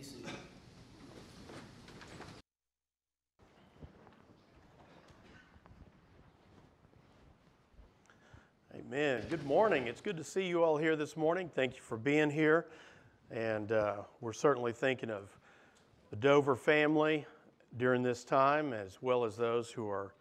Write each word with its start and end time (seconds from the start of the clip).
be 0.00 0.06
seated. 0.06 0.30
Amen. 8.74 9.22
Good 9.28 9.44
morning. 9.44 9.88
It's 9.88 10.00
good 10.00 10.16
to 10.16 10.24
see 10.24 10.46
you 10.46 10.64
all 10.64 10.78
here 10.78 10.96
this 10.96 11.16
morning. 11.16 11.50
Thank 11.54 11.76
you 11.76 11.82
for 11.82 11.98
being 11.98 12.30
here. 12.30 12.66
And 13.30 13.72
uh, 13.72 13.96
we're 14.20 14.32
certainly 14.32 14.72
thinking 14.72 15.10
of 15.10 15.28
the 16.08 16.16
Dover 16.16 16.56
family 16.56 17.26
during 17.76 18.02
this 18.02 18.24
time, 18.24 18.72
as 18.72 18.98
well 19.02 19.24
as 19.24 19.36
those 19.36 19.70
who 19.70 19.88
are 19.90 20.14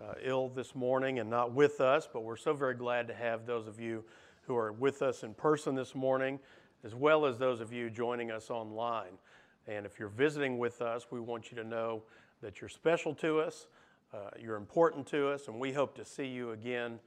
uh, 0.00 0.14
ill 0.22 0.48
this 0.48 0.74
morning 0.74 1.18
and 1.18 1.28
not 1.28 1.52
with 1.52 1.82
us. 1.82 2.08
But 2.10 2.22
we're 2.22 2.36
so 2.36 2.54
very 2.54 2.74
glad 2.74 3.06
to 3.08 3.14
have 3.14 3.44
those 3.44 3.66
of 3.66 3.78
you 3.78 4.04
who 4.46 4.56
are 4.56 4.72
with 4.72 5.02
us 5.02 5.22
in 5.22 5.34
person 5.34 5.74
this 5.74 5.94
morning, 5.94 6.40
as 6.84 6.94
well 6.94 7.26
as 7.26 7.38
those 7.38 7.60
of 7.60 7.72
you 7.72 7.90
joining 7.90 8.30
us 8.30 8.50
online. 8.50 9.18
And 9.66 9.84
if 9.84 9.98
you're 9.98 10.08
visiting 10.08 10.58
with 10.58 10.80
us, 10.80 11.06
we 11.10 11.20
want 11.20 11.50
you 11.50 11.56
to 11.56 11.64
know 11.64 12.02
that 12.40 12.60
you're 12.60 12.68
special 12.68 13.14
to 13.16 13.40
us, 13.40 13.66
uh, 14.14 14.30
you're 14.40 14.56
important 14.56 15.06
to 15.08 15.28
us, 15.28 15.48
and 15.48 15.58
we 15.58 15.72
hope 15.72 15.94
to 15.96 16.04
see 16.04 16.26
you 16.26 16.52
again 16.52 16.98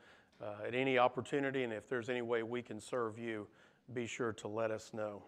uh, 0.42 0.68
at 0.68 0.76
any 0.76 0.98
opportunity. 0.98 1.64
And 1.64 1.74
if 1.74 1.88
there's 1.90 2.10
any 2.10 2.22
way 2.22 2.44
we 2.44 2.62
can 2.62 2.80
serve 2.80 3.18
you, 3.18 3.48
be 3.94 4.06
sure 4.06 4.34
to 4.34 4.48
let 4.48 4.72
us 4.72 4.92
know. 4.94 5.24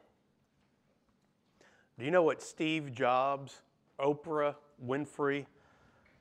Do 1.98 2.06
you 2.06 2.12
know 2.12 2.24
what 2.24 2.42
Steve 2.42 2.92
Jobs, 2.94 3.62
Oprah 4.00 4.56
Winfrey, 4.86 5.46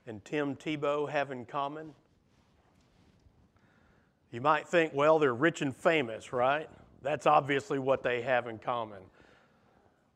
and 0.07 0.25
Tim 0.25 0.57
Tebow 0.57 1.09
have 1.09 1.31
in 1.31 1.45
common? 1.45 1.93
You 4.31 4.41
might 4.41 4.67
think, 4.67 4.93
well, 4.95 5.19
they're 5.19 5.35
rich 5.35 5.61
and 5.61 5.77
famous, 5.77 6.33
right? 6.33 6.69
That's 7.03 7.27
obviously 7.27 7.79
what 7.79 8.03
they 8.03 8.23
have 8.23 8.47
in 8.47 8.59
common. 8.59 9.03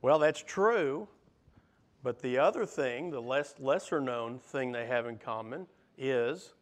Well, 0.03 0.19
that's 0.19 0.43
true, 0.43 1.09
but 2.03 2.21
the 2.21 2.39
other 2.39 2.65
thing, 2.65 3.11
the 3.11 3.21
less, 3.21 3.55
lesser 3.59 4.01
known 4.01 4.39
thing 4.39 4.71
they 4.71 4.87
have 4.87 5.07
in 5.07 5.19
common, 5.19 5.67
is 5.99 6.55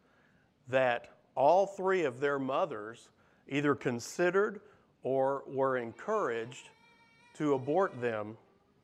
that 0.67 1.09
all 1.35 1.67
three 1.67 2.05
of 2.05 2.19
their 2.19 2.39
mothers 2.39 3.09
either 3.47 3.75
considered 3.75 4.61
or 5.03 5.43
were 5.47 5.77
encouraged 5.77 6.69
to 7.35 7.53
abort 7.53 8.01
them 8.01 8.35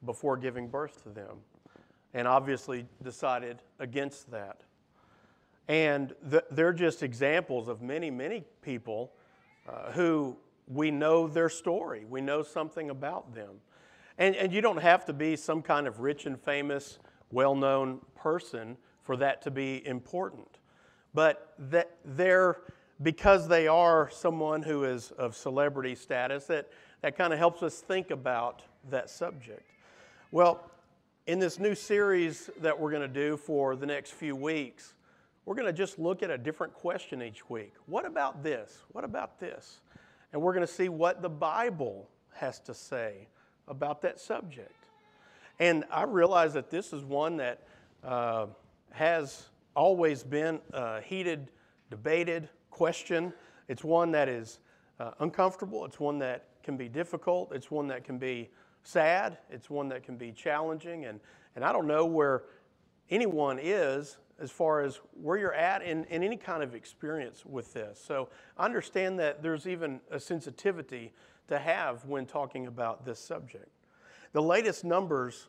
before 0.06 0.38
giving 0.38 0.68
birth 0.68 1.02
to 1.04 1.10
them, 1.10 1.38
and 2.14 2.28
obviously 2.28 2.86
decided 3.02 3.64
against 3.80 4.30
that. 4.30 4.62
And 5.68 6.14
th- 6.30 6.44
they're 6.52 6.74
just 6.74 7.02
examples 7.02 7.68
of 7.68 7.82
many, 7.82 8.12
many 8.12 8.44
people 8.62 9.14
uh, 9.68 9.92
who 9.94 10.38
we 10.68 10.92
know 10.92 11.28
their 11.28 11.50
story, 11.50 12.06
we 12.10 12.22
know 12.22 12.44
something 12.44 12.90
about 12.90 13.34
them. 13.34 13.56
And, 14.18 14.36
and 14.36 14.54
you 14.54 14.62
don't 14.62 14.82
have 14.82 15.06
to 15.06 15.14
be 15.14 15.36
some 15.36 15.62
kind 15.62 15.88
of 15.88 16.00
rich 16.00 16.26
and 16.26 16.40
famous, 16.40 17.00
well 17.32 17.56
known 17.56 18.02
person 18.16 18.78
for 19.04 19.18
that 19.18 19.42
to 19.44 19.52
be 19.52 19.86
important. 19.86 20.60
But 21.14 21.54
that 21.58 21.98
they're 22.06 22.58
because 23.02 23.48
they 23.48 23.68
are 23.68 24.10
someone 24.12 24.62
who 24.62 24.84
is 24.84 25.12
of 25.12 25.36
celebrity 25.36 25.96
status 25.96 26.46
that 26.46 26.70
that 27.02 27.18
kind 27.18 27.34
of 27.34 27.40
helps 27.40 27.64
us 27.64 27.80
think 27.80 28.12
about 28.12 28.62
that 28.90 29.10
subject. 29.10 29.72
Well 30.32 30.70
in 31.28 31.40
this 31.40 31.60
new 31.60 31.76
series 31.76 32.50
that 32.60 32.80
we're 32.80 32.90
going 32.90 33.02
to 33.02 33.08
do 33.08 33.38
for 33.38 33.76
the 33.76 33.86
next 33.86 34.12
few 34.12 34.36
weeks 34.36 34.96
we're 35.46 35.56
going 35.56 35.68
to 35.68 35.74
just 35.74 35.98
look 35.98 36.24
at 36.24 36.30
a 36.30 36.38
different 36.38 36.74
question 36.74 37.22
each 37.22 37.50
week. 37.50 37.74
What 37.88 38.06
about 38.06 38.44
this? 38.44 38.84
What 38.92 39.04
about 39.04 39.40
this 39.40 39.82
and 40.34 40.42
we're 40.42 40.54
going 40.54 40.66
to 40.66 40.74
see 40.74 40.90
what 40.90 41.22
the 41.22 41.30
bible 41.30 42.10
has 42.34 42.60
to 42.60 42.74
say 42.74 43.28
about 43.68 44.02
that 44.02 44.20
subject 44.20 44.86
and 45.60 45.84
i 45.92 46.04
realize 46.04 46.54
that 46.54 46.70
this 46.70 46.94
is 46.94 47.04
one 47.04 47.38
that 47.38 47.64
uh, 48.04 48.48
has 48.92 49.50
always 49.76 50.24
been 50.24 50.60
a 50.74 51.02
heated, 51.02 51.50
debated 51.90 52.50
question. 52.70 53.34
It's 53.68 53.84
one 53.84 54.12
that 54.12 54.28
is 54.28 54.60
uh, 55.00 55.12
uncomfortable, 55.20 55.86
it's 55.86 56.00
one 56.00 56.20
that 56.20 56.46
can 56.64 56.78
be 56.78 56.88
difficult, 56.88 57.52
it's 57.54 57.72
one 57.72 57.88
that 57.88 58.04
can 58.04 58.18
be 58.18 58.50
sad, 58.84 59.38
it's 59.50 59.70
one 59.70 59.88
that 59.90 60.04
can 60.04 60.18
be 60.18 60.32
challenging. 60.32 61.06
And, 61.06 61.20
and 61.56 61.66
I 61.66 61.72
don't 61.72 61.88
know 61.88 62.06
where 62.06 62.44
anyone 63.10 63.60
is 63.62 64.18
as 64.42 64.52
far 64.52 64.82
as 64.82 65.00
where 65.14 65.38
you're 65.38 65.54
at 65.54 65.84
in, 65.84 66.06
any 66.06 66.36
kind 66.36 66.64
of 66.64 66.74
experience 66.74 67.46
with 67.46 67.74
this. 67.74 68.04
So 68.04 68.30
I 68.58 68.66
understand 68.66 69.20
that 69.20 69.44
there's 69.44 69.68
even 69.68 70.02
a 70.10 70.20
sensitivity 70.20 71.14
to 71.48 71.60
have 71.60 72.04
when 72.06 72.26
talking 72.26 72.68
about 72.68 73.06
this 73.06 73.20
subject. 73.20 73.70
The 74.34 74.42
latest 74.42 74.84
numbers 74.84 75.48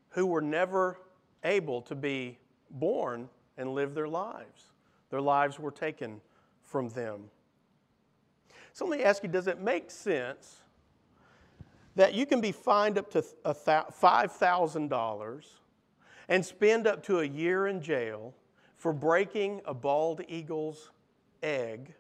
who 0.09 0.25
were 0.25 0.41
never 0.41 1.00
able 1.44 1.81
to 1.84 1.96
be 1.96 2.40
born 2.69 3.29
and 3.57 3.73
live 3.73 3.94
their 3.94 4.07
lives. 4.07 4.72
Their 5.13 5.22
lives 5.22 5.59
were 5.59 5.69
taken 5.69 6.22
from 6.63 6.90
them. 6.90 7.25
So 8.72 8.88
let 8.88 8.97
me 8.97 9.06
ask 9.06 9.22
you 9.22 9.29
does 9.29 9.46
it 9.46 9.62
make 9.62 9.91
sense 9.91 10.62
that 11.96 12.16
you 12.16 12.25
can 12.25 12.41
be 12.41 12.51
fined 12.51 12.97
up 12.97 13.12
to 13.12 13.23
$5,000 13.46 15.46
and 16.29 16.44
spend 16.44 16.88
up 16.88 17.03
to 17.03 17.19
a 17.19 17.25
year 17.25 17.68
in 17.68 17.79
jail? 17.79 18.34
for 18.84 18.91
breaking 18.91 19.62
a 19.63 19.73
bald 19.73 20.19
eagle's 20.28 20.91
egg, 21.41 21.94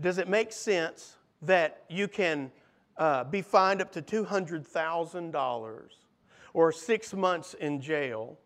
does 0.00 0.18
it 0.18 0.28
make 0.28 0.52
sense 0.52 1.16
that 1.42 1.82
you 1.88 2.06
can 2.06 2.52
uh, 2.96 3.24
be 3.24 3.42
fined 3.42 3.82
up 3.82 3.90
to 3.90 4.00
$200,000 4.00 5.80
or 6.54 6.70
six 6.70 7.12
months 7.12 7.54
in 7.54 7.80
jail 7.80 8.38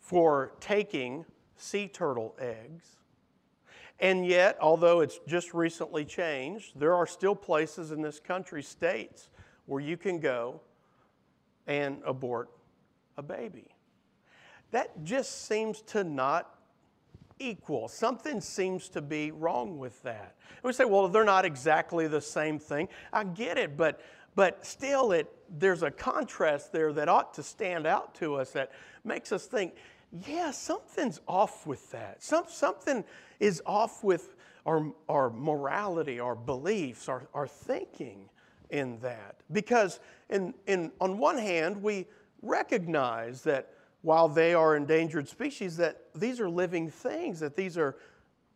for 0.00 0.50
taking 0.58 1.24
sea 1.58 1.88
turtle 1.88 2.34
eggs? 2.38 2.96
And 4.00 4.26
yet, 4.26 4.56
although 4.60 5.00
it's 5.00 5.18
just 5.26 5.52
recently 5.52 6.04
changed, 6.04 6.78
there 6.78 6.94
are 6.94 7.06
still 7.06 7.34
places 7.34 7.90
in 7.90 8.00
this 8.00 8.20
country, 8.20 8.62
states, 8.62 9.28
where 9.66 9.82
you 9.82 9.96
can 9.96 10.20
go 10.20 10.60
and 11.66 12.00
abort 12.04 12.48
a 13.16 13.22
baby 13.22 13.68
that 14.70 15.02
just 15.04 15.46
seems 15.46 15.82
to 15.82 16.04
not 16.04 16.54
equal. 17.38 17.88
Something 17.88 18.40
seems 18.40 18.88
to 18.90 19.00
be 19.00 19.30
wrong 19.30 19.78
with 19.78 20.02
that. 20.02 20.34
And 20.50 20.64
we 20.64 20.72
say, 20.72 20.84
well, 20.84 21.08
they're 21.08 21.24
not 21.24 21.44
exactly 21.44 22.08
the 22.08 22.20
same 22.20 22.58
thing. 22.58 22.88
I 23.12 23.24
get 23.24 23.58
it, 23.58 23.76
but 23.76 24.00
but 24.34 24.64
still 24.64 25.12
it 25.12 25.32
there's 25.58 25.82
a 25.82 25.90
contrast 25.90 26.72
there 26.72 26.92
that 26.92 27.08
ought 27.08 27.34
to 27.34 27.42
stand 27.42 27.86
out 27.86 28.14
to 28.16 28.34
us 28.34 28.50
that 28.50 28.70
makes 29.02 29.32
us 29.32 29.46
think, 29.46 29.74
yeah, 30.26 30.50
something's 30.50 31.20
off 31.26 31.66
with 31.66 31.90
that. 31.90 32.22
Some, 32.22 32.44
something 32.48 33.04
is 33.40 33.62
off 33.66 34.02
with 34.02 34.34
our, 34.64 34.92
our 35.08 35.30
morality, 35.30 36.18
our 36.20 36.34
beliefs, 36.34 37.08
our, 37.08 37.28
our 37.34 37.46
thinking 37.46 38.28
in 38.70 38.98
that. 39.00 39.36
Because 39.52 40.00
in, 40.30 40.54
in, 40.66 40.92
on 41.00 41.18
one 41.18 41.38
hand, 41.38 41.82
we 41.82 42.06
recognize 42.42 43.42
that 43.42 43.70
while 44.02 44.28
they 44.28 44.54
are 44.54 44.76
endangered 44.76 45.28
species, 45.28 45.76
that 45.76 46.02
these 46.14 46.40
are 46.40 46.48
living 46.48 46.88
things, 46.90 47.40
that 47.40 47.56
these 47.56 47.76
are, 47.76 47.96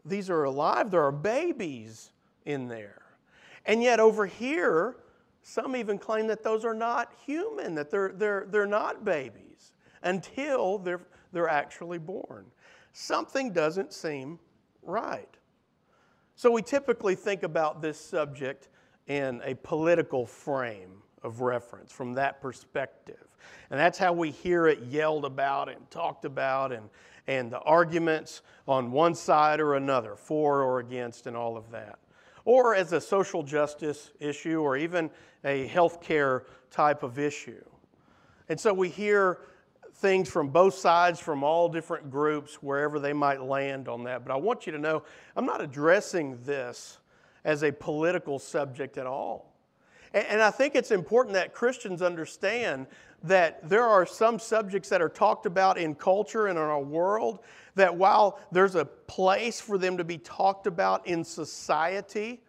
these 0.05 0.31
are 0.31 0.45
alive. 0.45 0.91
There 0.91 1.05
are 1.05 1.13
babies 1.13 2.13
in 2.45 2.69
there. 2.69 3.03
And 3.67 3.83
yet, 3.83 4.01
over 4.01 4.27
here, 4.27 4.97
some 5.43 5.77
even 5.77 5.99
claim 5.99 6.27
that 6.29 6.43
those 6.43 6.65
are 6.65 6.75
not 6.75 7.13
human, 7.25 7.75
that 7.75 7.91
they're, 7.91 8.13
they're, 8.15 8.47
they're 8.49 8.67
not 8.67 9.05
babies 9.05 9.73
until 10.03 10.79
they're, 10.79 11.01
they're 11.33 11.49
actually 11.49 11.99
born. 11.99 12.47
Something 12.93 13.53
doesn't 13.53 13.93
seem 13.93 14.39
right. 14.83 15.29
So, 16.35 16.51
we 16.51 16.63
typically 16.63 17.15
think 17.15 17.43
about 17.43 17.83
this 17.83 17.99
subject 17.99 18.69
in 19.07 19.41
a 19.45 19.55
political 19.57 20.27
frame 20.27 21.03
of 21.23 21.41
reference 21.41 21.93
from 21.93 22.15
that 22.15 22.41
perspective. 22.41 23.37
And 23.71 23.79
that's 23.79 23.99
how 23.99 24.13
we 24.13 24.31
hear 24.31 24.67
it 24.67 24.83
yelled 24.83 25.25
about 25.25 25.69
and 25.69 25.91
talked 25.91 26.25
about 26.25 26.73
and, 26.73 26.89
and 27.27 27.51
the 27.51 27.61
arguments 27.61 28.43
on 28.67 28.91
one 28.91 29.15
side 29.15 29.61
or 29.61 29.75
another, 29.75 30.17
for 30.17 30.63
or 30.63 30.81
against, 30.81 31.27
and 31.27 31.37
all 31.37 31.57
of 31.57 31.71
that. 31.71 31.99
Or 32.45 32.75
as 32.75 32.93
a 32.93 33.01
social 33.01 33.43
justice 33.43 34.11
issue 34.19 34.61
or 34.61 34.77
even 34.77 35.11
a 35.45 35.69
healthcare 35.69 36.43
type 36.71 37.03
of 37.03 37.19
issue. 37.19 37.65
And 38.49 38.59
so 38.59 38.75
we 38.75 38.89
hear 38.89 39.39
things 40.03 40.29
from 40.29 40.49
both 40.49 40.75
sides, 40.75 41.21
from 41.21 41.43
all 41.43 41.69
different 41.69 42.11
groups, 42.11 42.57
wherever 42.57 42.99
they 42.99 43.13
might 43.13 43.41
land 43.41 43.89
on 43.89 44.05
that. 44.05 44.25
But 44.25 44.33
I 44.33 44.37
want 44.37 44.67
you 44.67 44.73
to 44.73 44.79
know 44.79 45.05
I'm 45.37 45.47
not 45.47 45.63
addressing 45.63 46.39
this 46.45 46.99
as 47.45 47.63
a 47.63 47.73
political 47.73 48.39
subject 48.39 48.99
at 48.99 49.07
all. 49.07 49.55
And, 50.13 50.27
and 50.27 50.43
I 50.43 50.51
think 50.51 50.75
it's 50.75 50.91
important 50.91 51.35
that 51.35 51.55
Christians 51.55 52.03
understand 52.03 52.89
that 53.23 53.67
there 53.69 53.85
are 53.85 54.05
some 54.05 54.39
subjects 54.39 54.89
that 54.89 55.01
are 55.01 55.09
talked 55.09 55.47
about 55.47 55.79
in 55.79 55.95
culture 55.95 56.49
and 56.49 56.59
in 56.59 56.65
our 56.65 56.83
world 56.83 57.39
that 57.77 57.95
while 57.95 58.41
there's 58.51 58.75
a 58.75 58.85
place 58.85 59.61
for 59.61 59.79
them 59.79 59.97
to 59.97 60.05
be 60.05 60.19
talked 60.19 60.67
about 60.67 61.07
in 61.07 61.23
society, 61.23 62.43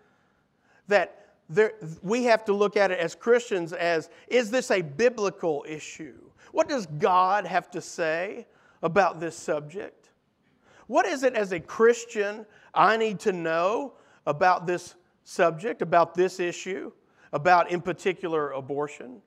that 0.88 1.36
there, 1.50 1.74
we 2.02 2.24
have 2.24 2.44
to 2.46 2.54
look 2.54 2.76
at 2.76 2.90
it 2.90 3.00
as 3.00 3.14
Christians 3.14 3.74
as 3.74 4.10
is 4.28 4.50
this 4.50 4.72
a 4.72 4.82
biblical 4.82 5.64
issue? 5.68 6.16
What 6.54 6.70
does 6.70 6.86
God 6.86 7.48
have 7.48 7.72
to 7.72 7.82
say 7.82 8.46
about 8.84 9.20
this 9.20 9.36
subject? 9.36 10.12
What 10.86 11.08
is 11.08 11.24
it 11.24 11.34
as 11.34 11.52
a 11.52 11.60
Christian 11.60 12.46
I 12.76 12.96
need 12.96 13.20
to 13.22 13.32
know 13.32 13.96
about 14.28 14.68
this 14.68 14.94
subject, 15.24 15.82
about 15.82 16.14
this 16.14 16.40
issue, 16.40 16.92
about 17.34 17.72
in 17.72 17.82
particular 17.82 18.52
abortion? 18.52 19.24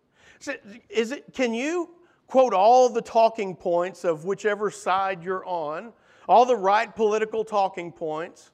Is 0.89 1.11
it, 1.11 1.35
can 1.35 1.53
you 1.53 1.91
quote 2.29 2.55
all 2.55 2.89
the 2.89 3.03
talking 3.03 3.57
points 3.57 4.05
of 4.05 4.25
whichever 4.25 4.71
side 4.71 5.25
you're 5.25 5.45
on, 5.45 5.93
all 6.29 6.47
the 6.47 6.55
right 6.55 6.95
political 6.95 7.45
talking 7.45 7.91
points, 7.91 8.53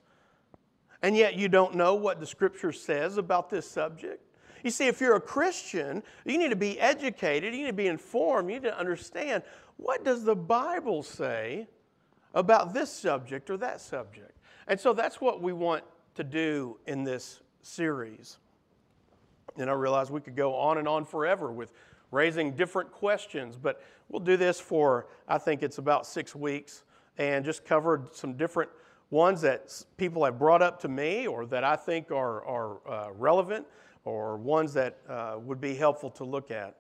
and 1.03 1.15
yet 1.15 1.37
you 1.37 1.51
don't 1.51 1.75
know 1.75 1.95
what 1.95 2.21
the 2.21 2.27
scripture 2.27 2.73
says 2.73 3.19
about 3.19 3.51
this 3.51 3.71
subject? 3.71 4.32
You 4.63 4.71
see, 4.71 4.87
if 4.87 5.01
you're 5.01 5.17
a 5.17 5.21
Christian, 5.21 6.03
you 6.25 6.39
need 6.39 6.51
to 6.51 6.57
be 6.57 6.79
educated, 6.81 7.55
you 7.55 7.61
need 7.63 7.67
to 7.67 7.73
be 7.73 7.89
informed, 7.89 8.49
you 8.49 8.57
need 8.57 8.63
to 8.65 8.79
understand 8.79 9.43
what 9.77 10.05
does 10.05 10.25
the 10.25 10.37
Bible 10.37 11.03
say 11.03 11.67
about 12.35 12.73
this 12.73 12.93
subject 12.93 13.51
or 13.51 13.57
that 13.59 13.81
subject. 13.81 14.39
And 14.69 14.79
so 14.79 14.93
that's 14.93 15.21
what 15.21 15.43
we 15.43 15.53
want 15.53 15.85
to 16.15 16.25
do 16.25 16.79
in 16.87 17.05
this 17.05 17.41
series. 17.63 18.39
And 19.59 19.69
I 19.69 19.75
realize 19.75 20.11
we 20.11 20.21
could 20.21 20.37
go 20.37 20.55
on 20.55 20.79
and 20.79 20.89
on 20.89 21.05
forever 21.05 21.53
with 21.53 21.73
raising 22.11 22.55
different 22.55 22.93
questions, 22.93 23.57
but 23.57 23.83
we'll 24.09 24.21
do 24.21 24.37
this 24.37 24.61
for, 24.61 25.07
I 25.27 25.39
think 25.39 25.63
it's 25.63 25.79
about 25.79 26.07
six 26.07 26.35
weeks, 26.35 26.85
and 27.19 27.45
just 27.45 27.65
covered 27.65 28.15
some 28.15 28.35
different 28.35 28.71
ones 29.11 29.43
that 29.43 29.85
people 29.97 30.25
have 30.25 30.39
brought 30.39 30.63
up 30.63 30.81
to 30.81 30.89
me 30.89 31.27
or 31.27 31.45
that 31.47 31.65
I 31.65 31.77
think 31.77 32.11
are, 32.11 32.45
are 32.47 32.89
uh, 32.89 33.13
relevant 33.13 33.67
or 34.05 34.37
ones 34.37 34.75
that 34.75 34.99
uh, 35.09 35.37
would 35.39 35.61
be 35.61 35.75
helpful 35.75 36.11
to 36.11 36.25
look 36.25 36.51
at. 36.51 36.77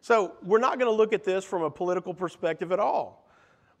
So, 0.00 0.36
we're 0.42 0.60
not 0.60 0.78
going 0.78 0.90
to 0.90 0.96
look 0.96 1.12
at 1.12 1.24
this 1.24 1.44
from 1.44 1.62
a 1.62 1.70
political 1.70 2.14
perspective 2.14 2.72
at 2.72 2.78
all. 2.78 3.28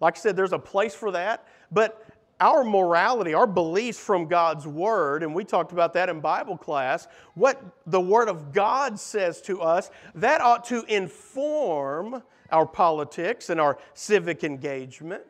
Like 0.00 0.16
I 0.16 0.20
said, 0.20 0.36
there's 0.36 0.52
a 0.52 0.58
place 0.58 0.94
for 0.94 1.10
that, 1.12 1.46
but 1.70 2.04
our 2.40 2.62
morality, 2.62 3.34
our 3.34 3.46
beliefs 3.46 3.98
from 3.98 4.26
God's 4.26 4.66
Word, 4.66 5.22
and 5.22 5.34
we 5.34 5.44
talked 5.44 5.72
about 5.72 5.92
that 5.94 6.08
in 6.08 6.20
Bible 6.20 6.56
class, 6.56 7.08
what 7.34 7.60
the 7.86 8.00
Word 8.00 8.28
of 8.28 8.52
God 8.52 8.98
says 8.98 9.40
to 9.42 9.60
us, 9.60 9.90
that 10.14 10.40
ought 10.40 10.64
to 10.66 10.84
inform 10.84 12.22
our 12.50 12.66
politics 12.66 13.50
and 13.50 13.60
our 13.60 13.78
civic 13.94 14.44
engagement. 14.44 15.22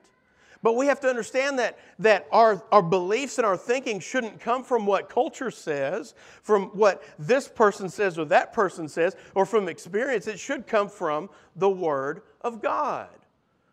But 0.63 0.75
we 0.75 0.87
have 0.87 1.01
to 1.01 1.09
understand 1.09 1.59
that, 1.61 1.79
that 2.01 2.27
our, 2.33 2.65
our 2.73 2.83
beliefs 2.83 3.39
and 3.39 3.47
our 3.47 3.57
thinking 3.57 4.01
shouldn't 4.01 4.41
come 4.41 4.65
from 4.65 4.87
what 4.87 5.09
culture 5.09 5.51
says, 5.51 6.15
from 6.43 6.67
what 6.67 7.03
this 7.19 7.47
person 7.49 7.89
says 7.89 8.19
or 8.19 8.25
that 8.27 8.53
person 8.53 8.89
says, 8.89 9.15
or 9.35 9.47
from 9.47 9.69
experience. 9.69 10.27
It 10.27 10.39
should 10.39 10.67
come 10.67 10.89
from 10.89 11.31
the 11.55 11.71
Word 11.71 12.23
of 12.41 12.61
God. 12.61 13.09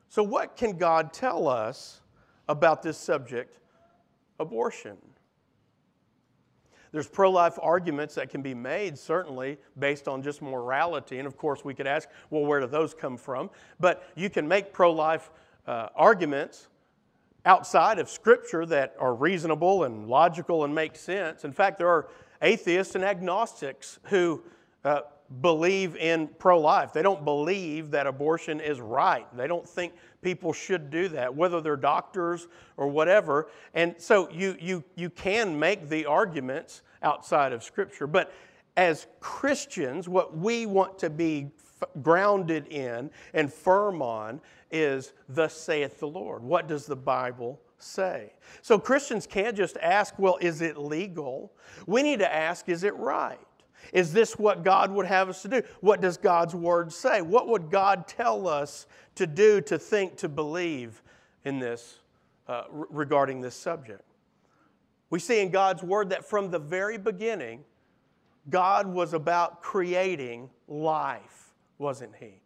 So, 0.10 0.22
what 0.22 0.56
can 0.56 0.78
God 0.78 1.12
tell 1.12 1.48
us 1.48 2.02
about 2.48 2.84
this 2.84 2.98
subject, 2.98 3.58
abortion? 4.40 4.98
There's 6.92 7.08
pro 7.08 7.30
life 7.30 7.60
arguments 7.62 8.16
that 8.16 8.30
can 8.30 8.42
be 8.42 8.54
made, 8.54 8.98
certainly, 8.98 9.58
based 9.78 10.08
on 10.08 10.22
just 10.22 10.42
morality. 10.42 11.18
And 11.18 11.28
of 11.28 11.36
course, 11.36 11.66
we 11.66 11.74
could 11.74 11.88
ask, 11.88 12.08
well, 12.30 12.46
where 12.46 12.62
do 12.62 12.68
those 12.68 12.94
come 12.94 13.18
from? 13.18 13.50
But 13.80 14.08
you 14.16 14.30
can 14.30 14.48
make 14.48 14.72
pro 14.72 14.94
life 14.94 15.30
uh, 15.68 15.90
arguments 15.96 16.70
outside 17.46 18.00
of 18.00 18.10
Scripture 18.10 18.66
that 18.66 18.96
are 19.00 19.14
reasonable 19.14 19.84
and 19.84 20.08
logical 20.08 20.64
and 20.64 20.74
make 20.74 20.96
sense. 20.96 21.46
In 21.46 21.54
fact, 21.54 21.78
there 21.78 21.88
are 21.88 22.08
atheists 22.42 22.96
and 22.96 23.04
agnostics 23.04 24.00
who 24.06 24.44
uh, 24.84 25.02
believe 25.42 25.96
in 25.96 26.28
pro 26.40 26.60
life. 26.60 26.94
They 26.94 27.02
don't 27.02 27.24
believe 27.24 27.92
that 27.92 28.08
abortion 28.08 28.60
is 28.60 28.80
right. 28.80 29.26
They 29.36 29.48
don't 29.48 29.68
think 29.68 29.94
people 30.22 30.54
should 30.54 30.90
do 30.90 31.08
that, 31.10 31.34
whether 31.34 31.62
they're 31.62 31.78
doctors 31.78 32.48
or 32.78 32.88
whatever. 32.88 33.48
And 33.74 33.96
so 33.98 34.30
you, 34.32 34.58
you, 34.60 34.84
you 34.96 35.10
can 35.10 35.58
make 35.58 35.88
the 35.90 36.06
arguments 36.06 36.82
outside 37.02 37.54
of 37.54 37.64
Scripture. 37.64 38.08
But 38.08 38.34
as 38.78 39.08
Christians, 39.20 40.10
what 40.10 40.36
we 40.38 40.66
want 40.66 41.00
to 41.00 41.10
be 41.10 41.52
grounded 42.02 42.68
in 42.68 43.10
and 43.34 43.52
firm 43.52 44.02
on 44.02 44.42
is, 44.72 45.14
Thus 45.30 45.54
saith 45.54 46.00
the 46.00 46.08
Lord. 46.08 46.44
What 46.44 46.68
does 46.68 46.86
the 46.86 46.96
Bible 46.96 47.60
say? 47.78 48.34
So 48.62 48.80
Christians 48.80 49.28
can't 49.28 49.56
just 49.56 49.78
ask, 49.78 50.18
Well, 50.18 50.38
is 50.42 50.62
it 50.62 50.78
legal? 50.78 51.54
We 51.88 52.04
need 52.04 52.20
to 52.20 52.34
ask, 52.34 52.70
Is 52.70 52.84
it 52.84 52.96
right? 52.96 53.40
Is 53.94 54.14
this 54.14 54.38
what 54.38 54.64
God 54.64 54.92
would 54.92 55.06
have 55.06 55.30
us 55.30 55.42
to 55.44 55.48
do? 55.48 55.62
What 55.82 56.02
does 56.02 56.18
God's 56.18 56.56
word 56.56 56.92
say? 56.92 57.22
What 57.22 57.48
would 57.48 57.70
God 57.70 58.08
tell 58.08 58.48
us 58.48 58.88
to 59.16 59.28
do, 59.28 59.62
to 59.62 59.78
think, 59.78 60.18
to 60.18 60.30
believe 60.30 61.02
in 61.44 61.60
this 61.60 62.00
uh, 62.48 62.64
regarding 62.72 63.42
this 63.42 63.56
subject? 63.56 64.02
We 65.10 65.20
see 65.20 65.42
in 65.42 65.50
God's 65.50 65.84
word 65.84 66.10
that 66.10 66.26
from 66.28 66.50
the 66.50 66.60
very 66.60 66.98
beginning, 66.98 67.64
God 68.50 68.88
was 68.88 69.14
about 69.14 69.62
creating 69.62 70.50
life, 70.68 71.45
wasn't 71.78 72.16
He? 72.16 72.42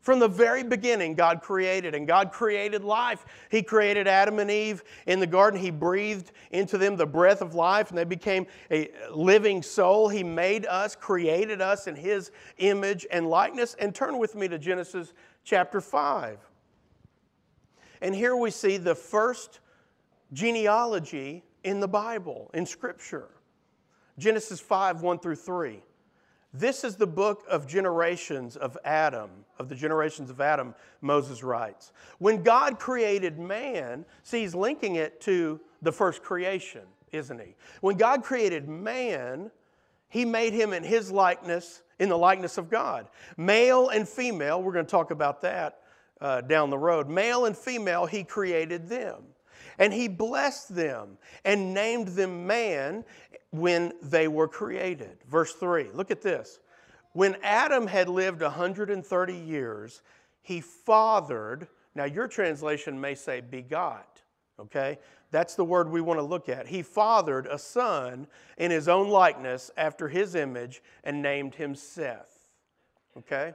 From 0.00 0.20
the 0.20 0.28
very 0.28 0.62
beginning, 0.62 1.14
God 1.14 1.42
created, 1.42 1.94
and 1.94 2.06
God 2.06 2.32
created 2.32 2.82
life. 2.82 3.26
He 3.50 3.62
created 3.62 4.06
Adam 4.06 4.38
and 4.38 4.50
Eve 4.50 4.82
in 5.06 5.20
the 5.20 5.26
garden. 5.26 5.60
He 5.60 5.70
breathed 5.70 6.32
into 6.50 6.78
them 6.78 6.96
the 6.96 7.04
breath 7.04 7.42
of 7.42 7.54
life, 7.54 7.90
and 7.90 7.98
they 7.98 8.04
became 8.04 8.46
a 8.70 8.90
living 9.12 9.62
soul. 9.62 10.08
He 10.08 10.22
made 10.22 10.64
us, 10.66 10.96
created 10.96 11.60
us 11.60 11.86
in 11.88 11.94
His 11.94 12.30
image 12.58 13.06
and 13.10 13.28
likeness. 13.28 13.74
And 13.74 13.94
turn 13.94 14.18
with 14.18 14.34
me 14.34 14.48
to 14.48 14.58
Genesis 14.58 15.12
chapter 15.44 15.80
5. 15.80 16.38
And 18.00 18.14
here 18.14 18.36
we 18.36 18.50
see 18.50 18.76
the 18.76 18.94
first 18.94 19.60
genealogy 20.32 21.44
in 21.64 21.80
the 21.80 21.88
Bible, 21.88 22.50
in 22.54 22.64
Scripture 22.64 23.28
Genesis 24.18 24.60
5 24.60 25.02
1 25.02 25.18
through 25.20 25.36
3. 25.36 25.82
This 26.52 26.82
is 26.82 26.96
the 26.96 27.06
book 27.06 27.44
of 27.48 27.66
generations 27.66 28.56
of 28.56 28.78
Adam, 28.84 29.30
of 29.58 29.68
the 29.68 29.74
generations 29.74 30.30
of 30.30 30.40
Adam, 30.40 30.74
Moses 31.02 31.42
writes. 31.42 31.92
When 32.18 32.42
God 32.42 32.78
created 32.78 33.38
man, 33.38 34.06
see, 34.22 34.40
he's 34.40 34.54
linking 34.54 34.96
it 34.96 35.20
to 35.22 35.60
the 35.82 35.92
first 35.92 36.22
creation, 36.22 36.82
isn't 37.12 37.38
he? 37.38 37.54
When 37.82 37.96
God 37.96 38.22
created 38.22 38.66
man, 38.66 39.50
he 40.08 40.24
made 40.24 40.54
him 40.54 40.72
in 40.72 40.82
his 40.82 41.12
likeness, 41.12 41.82
in 41.98 42.08
the 42.08 42.16
likeness 42.16 42.56
of 42.56 42.70
God. 42.70 43.08
Male 43.36 43.90
and 43.90 44.08
female, 44.08 44.62
we're 44.62 44.72
going 44.72 44.86
to 44.86 44.90
talk 44.90 45.10
about 45.10 45.42
that 45.42 45.80
uh, 46.20 46.40
down 46.40 46.70
the 46.70 46.78
road. 46.78 47.08
Male 47.08 47.44
and 47.44 47.56
female, 47.56 48.06
he 48.06 48.24
created 48.24 48.88
them. 48.88 49.22
And 49.78 49.92
he 49.92 50.08
blessed 50.08 50.74
them 50.74 51.18
and 51.44 51.72
named 51.72 52.08
them 52.08 52.46
man 52.46 53.04
when 53.50 53.92
they 54.02 54.28
were 54.28 54.48
created. 54.48 55.18
Verse 55.28 55.52
3, 55.54 55.90
look 55.94 56.10
at 56.10 56.22
this. 56.22 56.58
When 57.12 57.36
Adam 57.42 57.86
had 57.86 58.08
lived 58.08 58.42
130 58.42 59.34
years, 59.34 60.02
he 60.42 60.60
fathered, 60.60 61.68
now 61.94 62.04
your 62.04 62.28
translation 62.28 63.00
may 63.00 63.14
say 63.14 63.40
begot, 63.40 64.22
okay? 64.58 64.98
That's 65.30 65.54
the 65.54 65.64
word 65.64 65.90
we 65.90 66.00
want 66.00 66.18
to 66.18 66.24
look 66.24 66.48
at. 66.48 66.66
He 66.66 66.82
fathered 66.82 67.46
a 67.46 67.58
son 67.58 68.26
in 68.56 68.70
his 68.70 68.88
own 68.88 69.08
likeness 69.08 69.70
after 69.76 70.08
his 70.08 70.34
image 70.34 70.82
and 71.04 71.22
named 71.22 71.54
him 71.54 71.74
Seth, 71.74 72.48
okay? 73.16 73.54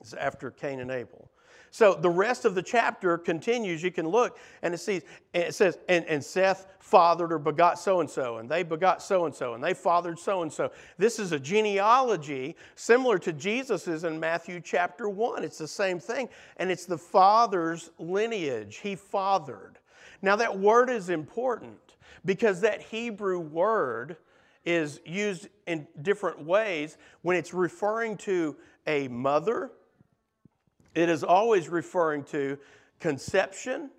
It's 0.00 0.14
after 0.14 0.50
Cain 0.50 0.80
and 0.80 0.90
Abel. 0.90 1.30
So 1.70 1.94
the 1.94 2.10
rest 2.10 2.44
of 2.44 2.54
the 2.54 2.62
chapter 2.62 3.18
continues. 3.18 3.82
You 3.82 3.90
can 3.90 4.08
look 4.08 4.38
and 4.62 4.74
it 4.74 4.78
sees, 4.78 5.02
and 5.34 5.44
it 5.44 5.54
says, 5.54 5.78
and, 5.88 6.04
and 6.06 6.24
Seth 6.24 6.66
fathered 6.80 7.32
or 7.32 7.38
begot 7.38 7.78
so 7.78 8.00
and 8.00 8.08
so, 8.08 8.38
and 8.38 8.48
they 8.48 8.62
begot 8.62 9.02
so 9.02 9.26
and 9.26 9.34
so, 9.34 9.54
and 9.54 9.62
they 9.62 9.74
fathered 9.74 10.18
so 10.18 10.42
and 10.42 10.52
so. 10.52 10.70
This 10.96 11.18
is 11.18 11.32
a 11.32 11.38
genealogy 11.38 12.56
similar 12.74 13.18
to 13.18 13.32
Jesus's 13.32 14.04
in 14.04 14.18
Matthew 14.18 14.60
chapter 14.60 15.08
1. 15.08 15.44
It's 15.44 15.58
the 15.58 15.68
same 15.68 16.00
thing, 16.00 16.28
and 16.56 16.70
it's 16.70 16.86
the 16.86 16.98
father's 16.98 17.90
lineage. 17.98 18.78
He 18.78 18.94
fathered. 18.94 19.78
Now, 20.22 20.36
that 20.36 20.58
word 20.58 20.90
is 20.90 21.10
important 21.10 21.78
because 22.24 22.60
that 22.62 22.80
Hebrew 22.82 23.38
word 23.38 24.16
is 24.64 25.00
used 25.06 25.48
in 25.66 25.86
different 26.02 26.44
ways 26.44 26.98
when 27.22 27.36
it's 27.36 27.54
referring 27.54 28.16
to 28.18 28.56
a 28.86 29.08
mother 29.08 29.70
it 30.94 31.08
is 31.08 31.22
always 31.22 31.68
referring 31.68 32.24
to 32.24 32.58
conception 33.00 33.90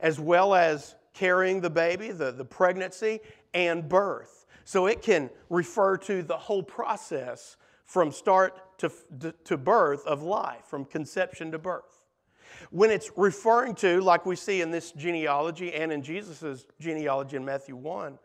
as 0.00 0.20
well 0.20 0.54
as 0.54 0.94
carrying 1.14 1.60
the 1.60 1.70
baby, 1.70 2.10
the, 2.12 2.30
the 2.30 2.44
pregnancy, 2.44 3.20
and 3.54 3.88
birth. 3.88 4.46
So 4.64 4.86
it 4.86 5.02
can 5.02 5.30
refer 5.50 5.96
to 5.98 6.22
the 6.22 6.36
whole 6.36 6.62
process 6.62 7.56
from 7.84 8.12
start 8.12 8.78
to, 8.78 8.92
to 9.44 9.56
birth 9.56 10.06
of 10.06 10.22
life, 10.22 10.64
from 10.66 10.84
conception 10.84 11.50
to 11.52 11.58
birth. 11.58 12.02
When 12.70 12.90
it's 12.90 13.10
referring 13.16 13.74
to, 13.76 14.00
like 14.00 14.26
we 14.26 14.36
see 14.36 14.60
in 14.60 14.70
this 14.70 14.92
genealogy 14.92 15.72
and 15.72 15.90
in 15.90 16.02
Jesus' 16.02 16.66
genealogy 16.80 17.36
in 17.36 17.44
Matthew 17.44 17.76
1, 17.76 18.18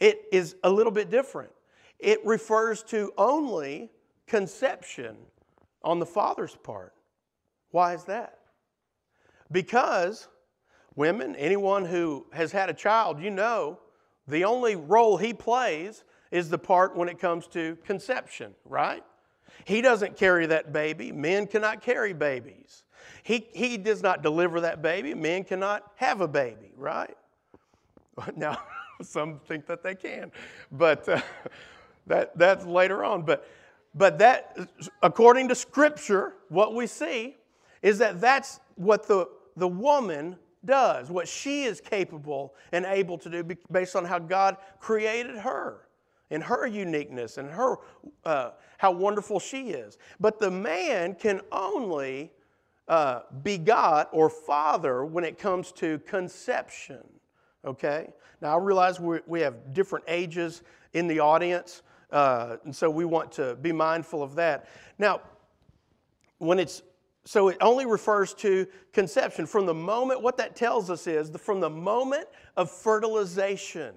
it 0.00 0.22
is 0.30 0.56
a 0.62 0.70
little 0.70 0.92
bit 0.92 1.10
different. 1.10 1.50
It 1.98 2.24
refers 2.24 2.82
to 2.84 3.12
only 3.18 3.90
conception 4.26 5.16
on 5.82 5.98
the 5.98 6.06
father's 6.06 6.54
part. 6.54 6.92
Why 7.70 7.94
is 7.94 8.04
that? 8.04 8.38
Because 9.50 10.28
women, 10.94 11.36
anyone 11.36 11.84
who 11.84 12.26
has 12.32 12.52
had 12.52 12.68
a 12.68 12.74
child, 12.74 13.20
you 13.20 13.30
know, 13.30 13.78
the 14.26 14.44
only 14.44 14.76
role 14.76 15.16
he 15.16 15.32
plays 15.32 16.04
is 16.30 16.50
the 16.50 16.58
part 16.58 16.96
when 16.96 17.08
it 17.08 17.18
comes 17.18 17.46
to 17.48 17.76
conception, 17.84 18.54
right? 18.64 19.02
He 19.64 19.80
doesn't 19.80 20.16
carry 20.16 20.46
that 20.46 20.72
baby. 20.72 21.12
Men 21.12 21.46
cannot 21.46 21.80
carry 21.80 22.12
babies. 22.12 22.84
He, 23.22 23.48
he 23.52 23.76
does 23.76 24.02
not 24.02 24.22
deliver 24.22 24.60
that 24.62 24.82
baby. 24.82 25.14
Men 25.14 25.44
cannot 25.44 25.92
have 25.96 26.20
a 26.20 26.28
baby, 26.28 26.72
right? 26.76 27.16
Now, 28.36 28.58
some 29.02 29.38
think 29.46 29.66
that 29.66 29.84
they 29.84 29.94
can, 29.94 30.32
but 30.72 31.08
uh, 31.08 31.20
that, 32.08 32.36
that's 32.36 32.64
later 32.64 33.04
on. 33.04 33.22
But, 33.22 33.48
but 33.94 34.18
that, 34.18 34.56
according 35.02 35.48
to 35.48 35.54
Scripture, 35.54 36.34
what 36.48 36.74
we 36.74 36.88
see 36.88 37.36
is 37.82 37.98
that 37.98 38.20
that's 38.20 38.60
what 38.76 39.06
the, 39.06 39.28
the 39.56 39.68
woman 39.68 40.36
does, 40.64 41.10
what 41.10 41.28
she 41.28 41.64
is 41.64 41.80
capable 41.80 42.54
and 42.72 42.84
able 42.84 43.18
to 43.18 43.30
do 43.30 43.56
based 43.70 43.96
on 43.96 44.04
how 44.04 44.18
God 44.18 44.56
created 44.80 45.36
her 45.36 45.88
and 46.30 46.42
her 46.42 46.66
uniqueness 46.66 47.38
and 47.38 47.50
her 47.50 47.76
uh, 48.24 48.50
how 48.78 48.92
wonderful 48.92 49.40
she 49.40 49.70
is. 49.70 49.98
But 50.20 50.38
the 50.38 50.50
man 50.50 51.14
can 51.14 51.40
only 51.50 52.32
uh, 52.86 53.20
begot 53.42 54.08
or 54.12 54.30
father 54.30 55.04
when 55.04 55.24
it 55.24 55.38
comes 55.38 55.72
to 55.72 55.98
conception. 56.00 57.04
Okay? 57.64 58.08
Now 58.40 58.58
I 58.58 58.62
realize 58.62 59.00
we, 59.00 59.18
we 59.26 59.40
have 59.40 59.74
different 59.74 60.04
ages 60.08 60.62
in 60.92 61.06
the 61.06 61.20
audience, 61.20 61.82
uh, 62.10 62.56
and 62.64 62.74
so 62.74 62.88
we 62.88 63.04
want 63.04 63.32
to 63.32 63.56
be 63.56 63.72
mindful 63.72 64.22
of 64.22 64.34
that. 64.36 64.68
Now, 64.98 65.20
when 66.38 66.58
it's 66.58 66.82
so 67.28 67.48
it 67.48 67.58
only 67.60 67.84
refers 67.84 68.32
to 68.32 68.66
conception. 68.94 69.44
From 69.44 69.66
the 69.66 69.74
moment, 69.74 70.22
what 70.22 70.38
that 70.38 70.56
tells 70.56 70.88
us 70.88 71.06
is 71.06 71.30
the, 71.30 71.36
from 71.36 71.60
the 71.60 71.68
moment 71.68 72.26
of 72.56 72.70
fertilization, 72.70 73.94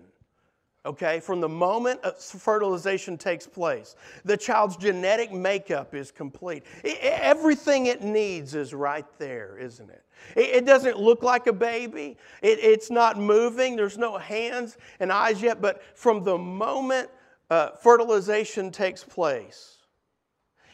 okay, 0.85 1.21
from 1.21 1.39
the 1.39 1.47
moment 1.47 2.01
fertilization 2.19 3.17
takes 3.17 3.47
place, 3.47 3.95
the 4.25 4.35
child's 4.35 4.75
genetic 4.75 5.31
makeup 5.31 5.95
is 5.95 6.11
complete. 6.11 6.65
It, 6.83 6.97
everything 7.01 7.85
it 7.85 8.01
needs 8.01 8.53
is 8.53 8.73
right 8.73 9.05
there, 9.17 9.57
isn't 9.57 9.89
it? 9.89 10.03
It, 10.35 10.55
it 10.55 10.65
doesn't 10.65 10.99
look 10.99 11.23
like 11.23 11.47
a 11.47 11.53
baby, 11.53 12.17
it, 12.41 12.59
it's 12.59 12.91
not 12.91 13.17
moving, 13.17 13.77
there's 13.77 13.97
no 13.97 14.17
hands 14.17 14.77
and 14.99 15.09
eyes 15.09 15.41
yet, 15.41 15.61
but 15.61 15.81
from 15.97 16.25
the 16.25 16.37
moment 16.37 17.09
uh, 17.49 17.69
fertilization 17.81 18.71
takes 18.71 19.05
place, 19.05 19.77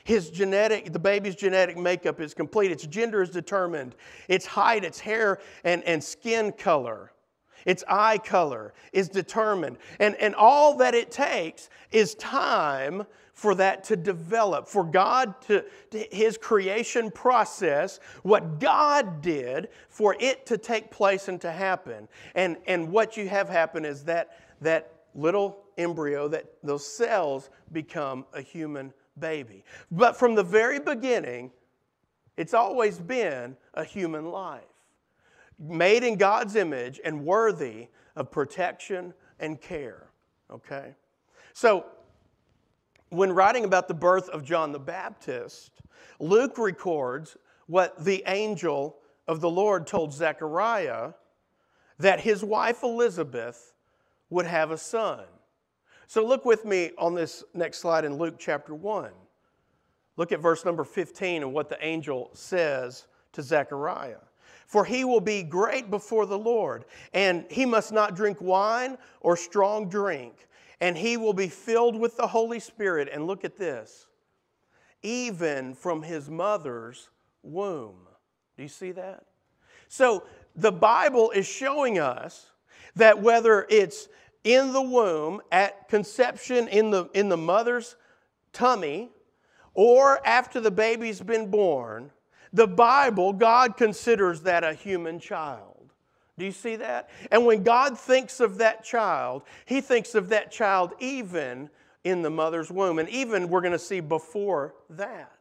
his 0.07 0.29
genetic, 0.29 0.93
the 0.93 0.99
baby's 0.99 1.35
genetic 1.35 1.77
makeup 1.77 2.21
is 2.21 2.33
complete. 2.33 2.71
Its 2.71 2.87
gender 2.87 3.21
is 3.21 3.29
determined. 3.29 3.93
Its 4.29 4.45
height, 4.45 4.85
its 4.85 5.01
hair, 5.01 5.39
and, 5.65 5.83
and 5.83 6.01
skin 6.01 6.53
color, 6.53 7.11
its 7.65 7.83
eye 7.89 8.17
color 8.17 8.73
is 8.93 9.09
determined. 9.09 9.77
And, 9.99 10.15
and 10.15 10.33
all 10.33 10.77
that 10.77 10.95
it 10.95 11.11
takes 11.11 11.69
is 11.91 12.15
time 12.15 13.03
for 13.33 13.53
that 13.55 13.83
to 13.83 13.97
develop, 13.97 14.69
for 14.69 14.85
God 14.85 15.41
to, 15.41 15.65
to, 15.91 16.07
His 16.09 16.37
creation 16.37 17.11
process, 17.11 17.99
what 18.23 18.61
God 18.61 19.21
did 19.21 19.67
for 19.89 20.15
it 20.21 20.45
to 20.45 20.57
take 20.57 20.89
place 20.89 21.27
and 21.27 21.41
to 21.41 21.51
happen. 21.51 22.07
And, 22.33 22.55
and 22.65 22.89
what 22.93 23.17
you 23.17 23.27
have 23.27 23.49
happen 23.49 23.83
is 23.83 24.05
that, 24.05 24.39
that 24.61 24.93
little 25.13 25.65
embryo, 25.77 26.29
that 26.29 26.45
those 26.63 26.87
cells 26.87 27.49
become 27.73 28.23
a 28.31 28.39
human 28.39 28.93
baby. 29.19 29.63
But 29.91 30.17
from 30.17 30.35
the 30.35 30.43
very 30.43 30.79
beginning, 30.79 31.51
it's 32.35 32.53
always 32.53 32.99
been 32.99 33.57
a 33.73 33.83
human 33.83 34.31
life, 34.31 34.63
made 35.59 36.03
in 36.03 36.17
God's 36.17 36.55
image 36.55 36.99
and 37.03 37.25
worthy 37.25 37.87
of 38.15 38.31
protection 38.31 39.13
and 39.39 39.59
care. 39.59 40.09
Okay? 40.51 40.95
So, 41.53 41.85
when 43.09 43.31
writing 43.31 43.63
about 43.63 43.87
the 43.87 43.93
birth 43.93 44.29
of 44.29 44.43
John 44.43 44.71
the 44.71 44.79
Baptist, 44.79 45.71
Luke 46.19 46.57
records 46.57 47.37
what 47.67 48.03
the 48.03 48.23
angel 48.27 48.97
of 49.27 49.41
the 49.41 49.49
Lord 49.49 49.87
told 49.87 50.13
Zechariah 50.13 51.13
that 51.99 52.19
his 52.19 52.43
wife 52.43 52.83
Elizabeth 52.83 53.73
would 54.29 54.45
have 54.45 54.71
a 54.71 54.77
son. 54.77 55.23
So 56.07 56.25
look 56.25 56.45
with 56.45 56.63
me 56.63 56.91
on 56.97 57.13
this 57.15 57.43
next 57.53 57.79
slide 57.79 58.05
in 58.05 58.17
Luke 58.17 58.35
chapter 58.39 58.73
1. 58.73 59.11
Look 60.15 60.31
at 60.31 60.39
verse 60.39 60.63
number 60.63 60.85
15 60.85 61.43
and 61.43 61.53
what 61.53 61.67
the 61.67 61.77
angel 61.85 62.31
says 62.33 63.07
to 63.33 63.43
Zechariah. 63.43 64.21
For 64.65 64.85
he 64.85 65.03
will 65.03 65.19
be 65.19 65.43
great 65.43 65.89
before 65.89 66.25
the 66.25 66.37
Lord, 66.37 66.85
and 67.13 67.45
he 67.49 67.65
must 67.65 67.91
not 67.91 68.15
drink 68.15 68.39
wine 68.41 68.97
or 69.21 69.37
strong 69.37 69.89
drink, 69.89 70.47
and 70.81 70.97
he 70.97 71.17
will 71.17 71.33
be 71.33 71.47
filled 71.47 71.97
with 71.97 72.17
the 72.17 72.27
Holy 72.27 72.59
Spirit. 72.59 73.09
And 73.11 73.27
look 73.27 73.43
at 73.43 73.57
this 73.57 74.07
even 75.03 75.73
from 75.75 76.01
his 76.01 76.29
mother's 76.29 77.09
womb. 77.43 78.07
Do 78.55 78.63
you 78.63 78.69
see 78.69 78.91
that? 78.93 79.25
So 79.89 80.23
the 80.55 80.71
Bible 80.71 81.31
is 81.31 81.45
showing 81.45 81.99
us 81.99 82.51
that 82.95 83.21
whether 83.21 83.67
it's 83.69 84.07
in 84.47 84.71
the 84.71 84.81
womb, 84.81 85.41
at 85.51 85.89
conception 85.89 86.69
in 86.69 86.89
the, 86.89 87.09
in 87.13 87.27
the 87.27 87.35
mother's 87.35 87.97
tummy, 88.53 89.09
or 89.73 90.25
after 90.25 90.61
the 90.61 90.71
baby's 90.71 91.19
been 91.19 91.51
born, 91.51 92.11
the 92.53 92.65
Bible, 92.65 93.33
God 93.33 93.75
considers 93.75 94.41
that 94.43 94.63
a 94.63 94.73
human 94.73 95.19
child. 95.19 95.91
Do 96.37 96.45
you 96.45 96.53
see 96.53 96.77
that? 96.77 97.09
And 97.29 97.45
when 97.45 97.63
God 97.63 97.99
thinks 97.99 98.39
of 98.39 98.59
that 98.59 98.85
child, 98.85 99.43
He 99.65 99.81
thinks 99.81 100.15
of 100.15 100.29
that 100.29 100.49
child 100.49 100.93
even 100.99 101.69
in 102.05 102.21
the 102.21 102.29
mother's 102.29 102.71
womb, 102.71 102.99
and 102.99 103.09
even 103.09 103.49
we're 103.49 103.59
going 103.59 103.73
to 103.73 103.79
see 103.79 103.99
before 103.99 104.75
that. 104.91 105.33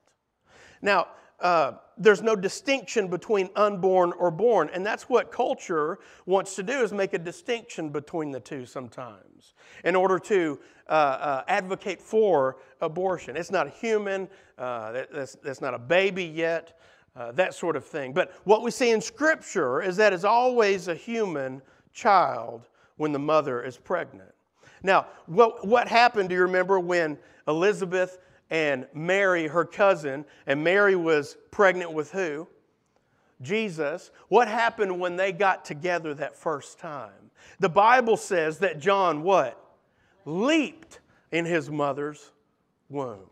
Now, 0.83 1.07
uh, 1.41 1.73
there's 1.99 2.23
no 2.23 2.37
distinction 2.37 3.09
between 3.09 3.49
unborn 3.57 4.13
or 4.13 4.31
born. 4.31 4.71
And 4.73 4.85
that's 4.85 5.05
what 5.05 5.31
culture 5.31 5.99
wants 6.27 6.57
to 6.57 6.63
do 6.63 6.81
is 6.81 6.93
make 6.93 7.15
a 7.15 7.19
distinction 7.19 7.91
between 7.91 8.31
the 8.31 8.41
two 8.41 8.67
sometimes 8.67 9.55
in 9.85 9.97
order 9.97 10.19
to 10.19 10.59
uh, 10.89 10.93
uh, 10.93 11.45
advocate 11.49 12.01
for 12.01 12.57
abortion. 12.81 13.37
It's 13.37 13.51
not 13.51 13.67
a 13.67 13.71
human 13.71 14.29
uh, 14.59 14.93
that, 14.93 15.13
that's, 15.13 15.35
that's, 15.37 15.61
not 15.61 15.75
a 15.75 15.79
baby 15.79 16.25
yet 16.25 16.79
uh, 17.17 17.33
that 17.33 17.55
sort 17.55 17.77
of 17.77 17.85
thing. 17.85 18.13
But 18.13 18.33
what 18.45 18.63
we 18.63 18.71
see 18.71 18.91
in 18.91 19.01
scripture 19.01 19.83
is 19.83 19.97
that 19.97 20.13
it's 20.13 20.25
always 20.25 20.89
a 20.89 20.95
human 20.95 21.63
child 21.93 22.69
when 22.97 23.13
the 23.13 23.19
mother 23.19 23.63
is 23.63 23.77
pregnant. 23.79 24.33
Now 24.83 25.07
what, 25.27 25.67
what 25.67 25.89
happened 25.89 26.29
do 26.29 26.35
you 26.35 26.43
remember 26.43 26.79
when 26.79 27.19
elizabeth 27.49 28.19
and 28.51 28.87
Mary, 28.95 29.49
her 29.49 29.65
cousin, 29.65 30.25
and 30.47 30.63
Mary 30.63 30.97
was 30.97 31.37
pregnant 31.51 31.93
with 31.93 32.13
who? 32.13 32.47
Jesus. 33.43 34.11
What 34.29 34.49
happened 34.49 35.01
when 35.01 35.17
they 35.17 35.33
got 35.33 35.65
together 35.65 36.15
that 36.15 36.37
first 36.37 36.79
time? 36.79 37.31
The 37.59 37.69
Bible 37.69 38.17
says 38.17 38.59
that 38.59 38.79
John 38.79 39.23
what? 39.23 39.63
Leaped 40.25 41.01
in 41.33 41.45
his 41.45 41.71
mother's 41.71 42.33
womb. 42.89 43.31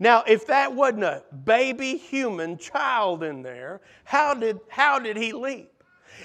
Now, 0.00 0.24
if 0.26 0.48
that 0.48 0.74
wasn't 0.74 1.04
a 1.04 1.22
baby 1.44 1.96
human 1.96 2.58
child 2.58 3.22
in 3.22 3.42
there, 3.42 3.80
how 4.02 4.34
did, 4.34 4.58
how 4.68 4.98
did 4.98 5.16
he 5.16 5.32
leap? 5.32 5.70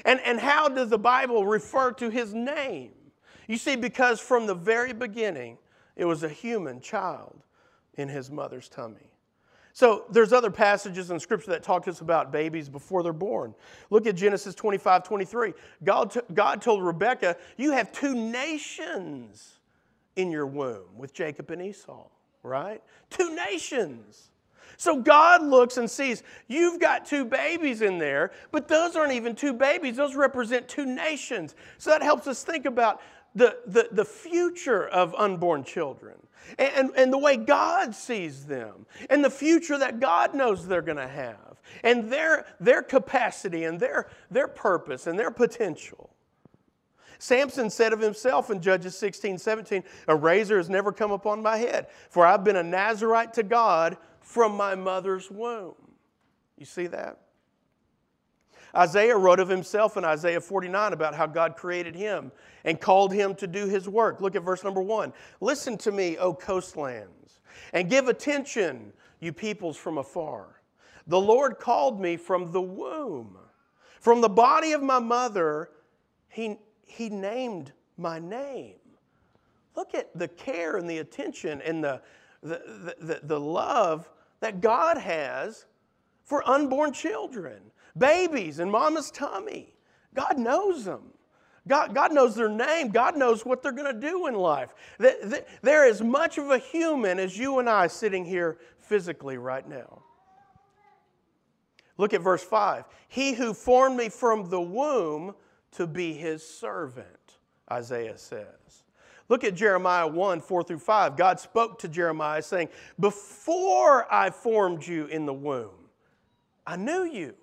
And, 0.05 0.19
and 0.21 0.39
how 0.39 0.69
does 0.69 0.89
the 0.89 0.97
Bible 0.97 1.45
refer 1.45 1.91
to 1.93 2.09
his 2.09 2.33
name? 2.33 2.91
You 3.47 3.57
see, 3.57 3.75
because 3.75 4.19
from 4.19 4.47
the 4.47 4.55
very 4.55 4.93
beginning, 4.93 5.57
it 5.95 6.05
was 6.05 6.23
a 6.23 6.29
human 6.29 6.81
child 6.81 7.43
in 7.99 8.07
his 8.07 8.31
mother's 8.31 8.69
tummy. 8.69 9.11
So 9.73 10.05
there's 10.09 10.33
other 10.33 10.49
passages 10.49 11.11
in 11.11 11.19
Scripture 11.19 11.51
that 11.51 11.63
talk 11.63 11.83
to 11.83 11.91
us 11.91 12.01
about 12.01 12.31
babies 12.31 12.67
before 12.69 13.03
they're 13.03 13.13
born. 13.13 13.53
Look 13.89 14.07
at 14.07 14.15
Genesis 14.15 14.55
25, 14.55 15.03
23. 15.03 15.53
God, 15.83 16.11
t- 16.11 16.21
God 16.33 16.61
told 16.61 16.83
Rebekah, 16.83 17.37
You 17.57 17.71
have 17.71 17.91
two 17.91 18.15
nations 18.15 19.59
in 20.15 20.31
your 20.31 20.47
womb 20.47 20.97
with 20.97 21.13
Jacob 21.13 21.51
and 21.51 21.61
Esau, 21.61 22.07
right? 22.41 22.81
Two 23.09 23.35
nations. 23.35 24.31
So 24.75 25.01
God 25.01 25.43
looks 25.43 25.77
and 25.77 25.89
sees, 25.89 26.23
You've 26.47 26.79
got 26.79 27.05
two 27.05 27.23
babies 27.23 27.81
in 27.81 27.99
there, 27.99 28.31
but 28.51 28.67
those 28.67 28.95
aren't 28.95 29.13
even 29.13 29.35
two 29.35 29.53
babies. 29.53 29.97
Those 29.97 30.15
represent 30.15 30.67
two 30.67 30.85
nations. 30.85 31.53
So 31.77 31.91
that 31.91 32.01
helps 32.01 32.27
us 32.27 32.43
think 32.43 32.65
about 32.65 33.01
the, 33.35 33.57
the, 33.65 33.89
the 33.91 34.05
future 34.05 34.87
of 34.87 35.13
unborn 35.15 35.63
children 35.63 36.15
and, 36.57 36.91
and 36.95 37.13
the 37.13 37.17
way 37.17 37.37
God 37.37 37.93
sees 37.93 38.45
them 38.45 38.85
and 39.09 39.23
the 39.23 39.29
future 39.29 39.77
that 39.77 39.99
God 39.99 40.33
knows 40.33 40.67
they're 40.67 40.81
going 40.81 40.97
to 40.97 41.07
have 41.07 41.61
and 41.83 42.11
their, 42.11 42.45
their 42.59 42.81
capacity 42.81 43.63
and 43.63 43.79
their, 43.79 44.09
their 44.31 44.47
purpose 44.47 45.07
and 45.07 45.17
their 45.17 45.31
potential. 45.31 46.09
Samson 47.19 47.69
said 47.69 47.91
of 47.91 47.99
himself 47.99 48.49
in 48.49 48.61
Judges 48.61 48.97
16, 48.97 49.37
17, 49.37 49.83
A 50.07 50.15
razor 50.15 50.57
has 50.57 50.69
never 50.69 50.91
come 50.91 51.11
upon 51.11 51.41
my 51.41 51.57
head, 51.57 51.87
for 52.09 52.25
I've 52.25 52.45
been 52.45 52.55
a 52.55 52.63
Nazarite 52.63 53.33
to 53.33 53.43
God 53.43 53.97
from 54.21 54.55
my 54.55 54.73
mother's 54.75 55.29
womb. 55.29 55.75
You 56.57 56.65
see 56.65 56.87
that? 56.87 57.19
Isaiah 58.75 59.17
wrote 59.17 59.39
of 59.39 59.49
himself 59.49 59.97
in 59.97 60.05
Isaiah 60.05 60.41
49 60.41 60.93
about 60.93 61.15
how 61.15 61.25
God 61.25 61.55
created 61.55 61.95
him 61.95 62.31
and 62.63 62.79
called 62.79 63.13
him 63.13 63.35
to 63.35 63.47
do 63.47 63.67
his 63.67 63.89
work. 63.89 64.21
Look 64.21 64.35
at 64.35 64.43
verse 64.43 64.63
number 64.63 64.81
one. 64.81 65.13
Listen 65.41 65.77
to 65.79 65.91
me, 65.91 66.17
O 66.17 66.33
coastlands, 66.33 67.39
and 67.73 67.89
give 67.89 68.07
attention, 68.07 68.93
you 69.19 69.33
peoples 69.33 69.77
from 69.77 69.97
afar. 69.97 70.61
The 71.07 71.19
Lord 71.19 71.59
called 71.59 71.99
me 71.99 72.17
from 72.17 72.51
the 72.51 72.61
womb. 72.61 73.37
From 73.99 74.21
the 74.21 74.29
body 74.29 74.71
of 74.71 74.81
my 74.81 74.99
mother, 74.99 75.71
he, 76.29 76.57
he 76.85 77.09
named 77.09 77.73
my 77.97 78.19
name. 78.19 78.75
Look 79.75 79.93
at 79.93 80.09
the 80.17 80.27
care 80.27 80.77
and 80.77 80.89
the 80.89 80.99
attention 80.99 81.61
and 81.61 81.83
the, 81.83 82.01
the, 82.41 82.95
the, 82.99 83.19
the 83.23 83.39
love 83.39 84.09
that 84.39 84.61
God 84.61 84.97
has 84.97 85.65
for 86.23 86.47
unborn 86.47 86.93
children, 86.93 87.59
babies 87.99 88.59
in 88.59 88.69
mama's 88.69 89.11
tummy. 89.11 89.73
God 90.13 90.37
knows 90.37 90.85
them. 90.85 91.11
God, 91.67 91.93
God 91.93 92.13
knows 92.13 92.35
their 92.35 92.49
name. 92.49 92.89
God 92.89 93.15
knows 93.15 93.45
what 93.45 93.61
they're 93.61 93.71
going 93.71 93.93
to 93.93 94.07
do 94.07 94.27
in 94.27 94.33
life. 94.33 94.73
They're 94.97 95.85
as 95.85 96.01
much 96.01 96.37
of 96.37 96.49
a 96.49 96.57
human 96.57 97.19
as 97.19 97.37
you 97.37 97.59
and 97.59 97.69
I 97.69 97.87
sitting 97.87 98.25
here 98.25 98.57
physically 98.77 99.37
right 99.37 99.67
now. 99.67 100.01
Look 101.97 102.13
at 102.13 102.21
verse 102.21 102.43
5. 102.43 102.85
He 103.09 103.33
who 103.33 103.53
formed 103.53 103.97
me 103.97 104.09
from 104.09 104.49
the 104.49 104.61
womb 104.61 105.35
to 105.73 105.85
be 105.85 106.13
his 106.13 106.47
servant, 106.47 107.37
Isaiah 107.71 108.17
says. 108.17 108.83
Look 109.27 109.43
at 109.43 109.53
Jeremiah 109.53 110.07
1 110.07 110.41
4 110.41 110.63
through 110.63 110.79
5. 110.79 111.15
God 111.15 111.39
spoke 111.39 111.77
to 111.79 111.87
Jeremiah 111.87 112.41
saying, 112.41 112.69
Before 112.99 114.11
I 114.11 114.31
formed 114.31 114.87
you 114.87 115.05
in 115.05 115.25
the 115.27 115.33
womb, 115.33 115.89
I 116.65 116.77
knew 116.77 117.03
you. 117.03 117.35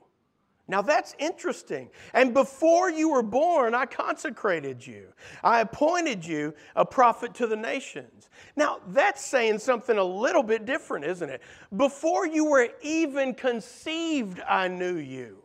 Now 0.68 0.82
that's 0.82 1.14
interesting. 1.18 1.90
And 2.12 2.34
before 2.34 2.90
you 2.90 3.10
were 3.10 3.22
born, 3.22 3.74
I 3.74 3.86
consecrated 3.86 4.84
you. 4.84 5.12
I 5.44 5.60
appointed 5.60 6.26
you 6.26 6.54
a 6.74 6.84
prophet 6.84 7.34
to 7.34 7.46
the 7.46 7.56
nations. 7.56 8.28
Now 8.56 8.80
that's 8.88 9.24
saying 9.24 9.60
something 9.60 9.96
a 9.96 10.04
little 10.04 10.42
bit 10.42 10.64
different, 10.64 11.04
isn't 11.04 11.30
it? 11.30 11.40
Before 11.76 12.26
you 12.26 12.46
were 12.46 12.68
even 12.82 13.34
conceived, 13.34 14.40
I 14.40 14.66
knew 14.66 14.96
you. 14.96 15.38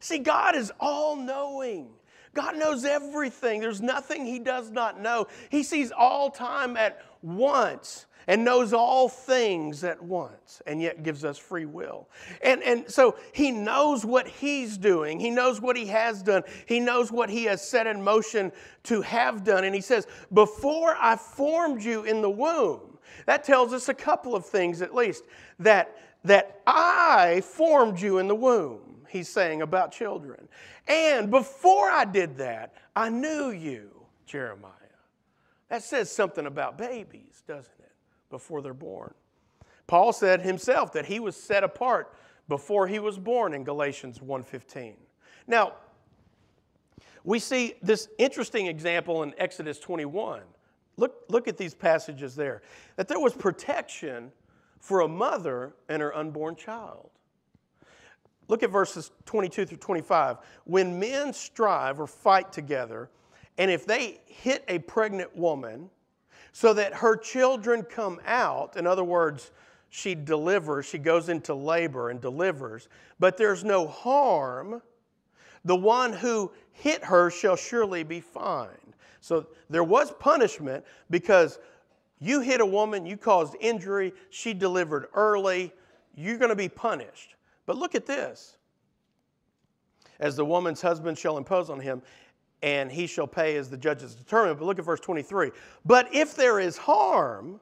See, 0.00 0.18
God 0.18 0.56
is 0.56 0.72
all 0.80 1.16
knowing. 1.16 1.90
God 2.36 2.56
knows 2.56 2.84
everything. 2.84 3.60
There's 3.60 3.82
nothing 3.82 4.26
He 4.26 4.38
does 4.38 4.70
not 4.70 5.00
know. 5.00 5.26
He 5.50 5.62
sees 5.62 5.90
all 5.90 6.30
time 6.30 6.76
at 6.76 7.02
once 7.22 8.06
and 8.26 8.44
knows 8.44 8.72
all 8.72 9.08
things 9.08 9.84
at 9.84 10.02
once 10.02 10.60
and 10.66 10.82
yet 10.82 11.02
gives 11.02 11.24
us 11.24 11.38
free 11.38 11.64
will. 11.64 12.08
And, 12.42 12.62
and 12.62 12.90
so 12.90 13.16
he 13.32 13.50
knows 13.50 14.04
what 14.04 14.26
he's 14.26 14.76
doing, 14.76 15.20
he 15.20 15.30
knows 15.30 15.60
what 15.60 15.76
he 15.76 15.86
has 15.86 16.22
done, 16.22 16.42
he 16.66 16.80
knows 16.80 17.12
what 17.12 17.30
he 17.30 17.44
has 17.44 17.66
set 17.66 17.86
in 17.86 18.02
motion 18.02 18.52
to 18.84 19.02
have 19.02 19.44
done. 19.44 19.64
And 19.64 19.74
he 19.74 19.80
says, 19.80 20.06
Before 20.32 20.96
I 20.98 21.16
formed 21.16 21.82
you 21.82 22.04
in 22.04 22.20
the 22.20 22.30
womb, 22.30 22.98
that 23.26 23.44
tells 23.44 23.72
us 23.72 23.88
a 23.88 23.94
couple 23.94 24.34
of 24.34 24.44
things 24.44 24.82
at 24.82 24.94
least 24.94 25.24
that, 25.60 25.96
that 26.24 26.60
I 26.66 27.42
formed 27.42 28.00
you 28.00 28.18
in 28.18 28.28
the 28.28 28.34
womb, 28.34 28.80
he's 29.16 29.28
saying 29.28 29.62
about 29.62 29.92
children. 29.92 30.48
And 30.86 31.30
before 31.30 31.90
I 31.90 32.04
did 32.04 32.36
that, 32.36 32.74
I 32.94 33.08
knew 33.08 33.50
you, 33.50 33.90
Jeremiah. 34.26 34.72
That 35.68 35.82
says 35.82 36.10
something 36.10 36.46
about 36.46 36.78
babies, 36.78 37.42
doesn't 37.46 37.72
it? 37.80 37.92
Before 38.30 38.62
they're 38.62 38.74
born. 38.74 39.14
Paul 39.86 40.12
said 40.12 40.42
himself 40.42 40.92
that 40.92 41.06
he 41.06 41.20
was 41.20 41.36
set 41.36 41.64
apart 41.64 42.14
before 42.48 42.86
he 42.86 42.98
was 42.98 43.18
born 43.18 43.54
in 43.54 43.64
Galatians 43.64 44.20
1:15. 44.20 44.96
Now, 45.46 45.74
we 47.24 47.38
see 47.38 47.74
this 47.82 48.08
interesting 48.18 48.66
example 48.66 49.22
in 49.22 49.34
Exodus 49.38 49.78
21. 49.78 50.42
Look, 50.96 51.24
look 51.28 51.48
at 51.48 51.56
these 51.56 51.74
passages 51.74 52.36
there. 52.36 52.62
That 52.96 53.08
there 53.08 53.20
was 53.20 53.34
protection 53.34 54.32
for 54.78 55.00
a 55.00 55.08
mother 55.08 55.74
and 55.88 56.00
her 56.00 56.14
unborn 56.14 56.56
child. 56.56 57.10
Look 58.48 58.62
at 58.62 58.70
verses 58.70 59.10
22 59.24 59.66
through 59.66 59.78
25. 59.78 60.38
When 60.64 60.98
men 60.98 61.32
strive 61.32 62.00
or 62.00 62.06
fight 62.06 62.52
together, 62.52 63.10
and 63.58 63.70
if 63.70 63.86
they 63.86 64.20
hit 64.26 64.64
a 64.68 64.78
pregnant 64.80 65.36
woman 65.36 65.90
so 66.52 66.72
that 66.74 66.94
her 66.94 67.16
children 67.16 67.82
come 67.82 68.20
out, 68.26 68.76
in 68.76 68.86
other 68.86 69.04
words, 69.04 69.50
she 69.88 70.14
delivers, 70.14 70.86
she 70.86 70.98
goes 70.98 71.28
into 71.28 71.54
labor 71.54 72.10
and 72.10 72.20
delivers, 72.20 72.88
but 73.18 73.36
there's 73.36 73.64
no 73.64 73.86
harm, 73.86 74.82
the 75.64 75.76
one 75.76 76.12
who 76.12 76.52
hit 76.72 77.04
her 77.04 77.30
shall 77.30 77.56
surely 77.56 78.02
be 78.02 78.20
fined. 78.20 78.94
So 79.20 79.46
there 79.70 79.84
was 79.84 80.12
punishment 80.12 80.84
because 81.10 81.58
you 82.20 82.40
hit 82.40 82.60
a 82.60 82.66
woman, 82.66 83.06
you 83.06 83.16
caused 83.16 83.56
injury, 83.60 84.12
she 84.30 84.54
delivered 84.54 85.06
early, 85.14 85.72
you're 86.14 86.38
going 86.38 86.50
to 86.50 86.56
be 86.56 86.68
punished. 86.68 87.35
But 87.66 87.76
look 87.76 87.94
at 87.94 88.06
this. 88.06 88.56
As 90.18 90.36
the 90.36 90.44
woman's 90.44 90.80
husband 90.80 91.18
shall 91.18 91.36
impose 91.36 91.68
on 91.68 91.80
him, 91.80 92.00
and 92.62 92.90
he 92.90 93.06
shall 93.06 93.26
pay 93.26 93.56
as 93.56 93.68
the 93.68 93.76
judges 93.76 94.14
determine. 94.14 94.56
But 94.56 94.64
look 94.64 94.78
at 94.78 94.84
verse 94.84 95.00
23. 95.00 95.50
But 95.84 96.14
if 96.14 96.34
there 96.34 96.58
is 96.58 96.78
harm, 96.78 97.60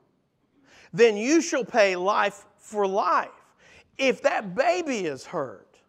then 0.92 1.16
you 1.16 1.42
shall 1.42 1.64
pay 1.64 1.96
life 1.96 2.46
for 2.58 2.86
life. 2.86 3.28
If 3.98 4.22
that 4.22 4.54
baby 4.54 5.06
is 5.06 5.26
hurt, 5.26 5.80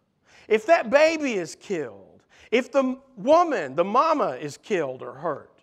if 0.48 0.66
that 0.66 0.90
baby 0.90 1.34
is 1.34 1.54
killed, 1.54 2.24
if 2.50 2.72
the 2.72 2.98
woman, 3.16 3.74
the 3.74 3.84
mama, 3.84 4.30
is 4.30 4.56
killed 4.56 5.02
or 5.02 5.12
hurt, 5.12 5.62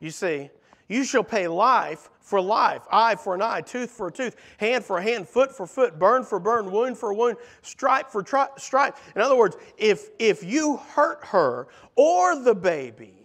you 0.00 0.10
see, 0.10 0.50
you 0.90 1.04
shall 1.04 1.24
pay 1.24 1.48
life 1.48 2.10
for 2.20 2.40
life, 2.40 2.82
eye 2.90 3.14
for 3.14 3.34
an 3.34 3.40
eye, 3.40 3.62
tooth 3.62 3.90
for 3.90 4.08
a 4.08 4.12
tooth, 4.12 4.36
hand 4.58 4.84
for 4.84 4.98
a 4.98 5.02
hand, 5.02 5.26
foot 5.26 5.56
for 5.56 5.66
foot, 5.66 5.98
burn 5.98 6.24
for 6.24 6.38
burn, 6.38 6.70
wound 6.70 6.98
for 6.98 7.14
wound, 7.14 7.36
stripe 7.62 8.10
for 8.10 8.22
tri- 8.22 8.48
stripe. 8.58 8.96
In 9.14 9.22
other 9.22 9.36
words, 9.36 9.56
if, 9.78 10.10
if 10.18 10.44
you 10.44 10.76
hurt 10.76 11.24
her 11.24 11.68
or 11.96 12.42
the 12.42 12.54
baby, 12.54 13.20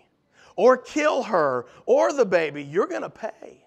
or 0.56 0.78
kill 0.78 1.24
her 1.24 1.66
or 1.86 2.14
the 2.14 2.26
baby, 2.26 2.64
you're 2.64 2.88
going 2.88 3.02
to 3.02 3.10
pay. 3.10 3.66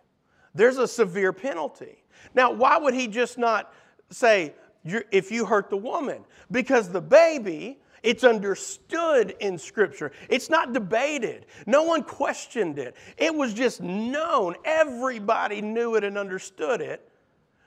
There's 0.55 0.79
a 0.79 0.89
severe 0.89 1.33
penalty. 1.33 2.03
Now, 2.35 2.53
why 2.53 2.79
would 2.79 2.95
he 2.95 3.09
just 3.09 3.39
not 3.39 3.73
say, 4.11 4.55
if 4.85 5.31
you 5.31 5.45
hurt 5.45 5.71
the 5.71 5.77
woman? 5.77 6.25
Because 6.51 6.89
the 6.89 7.01
baby 7.01 7.79
it's 8.03 8.25
understood 8.25 9.35
in 9.41 9.59
Scripture. 9.59 10.13
It's 10.29 10.51
not 10.51 10.73
debated. 10.73 11.47
No 11.67 11.83
one 11.83 12.03
questioned 12.03 12.79
it. 12.79 12.97
It 13.17 13.35
was 13.35 13.55
just 13.55 13.81
known. 13.81 14.55
Everybody 14.65 15.61
knew 15.61 15.97
it 15.97 16.05
and 16.05 16.17
understood 16.17 16.81
it 16.81 17.09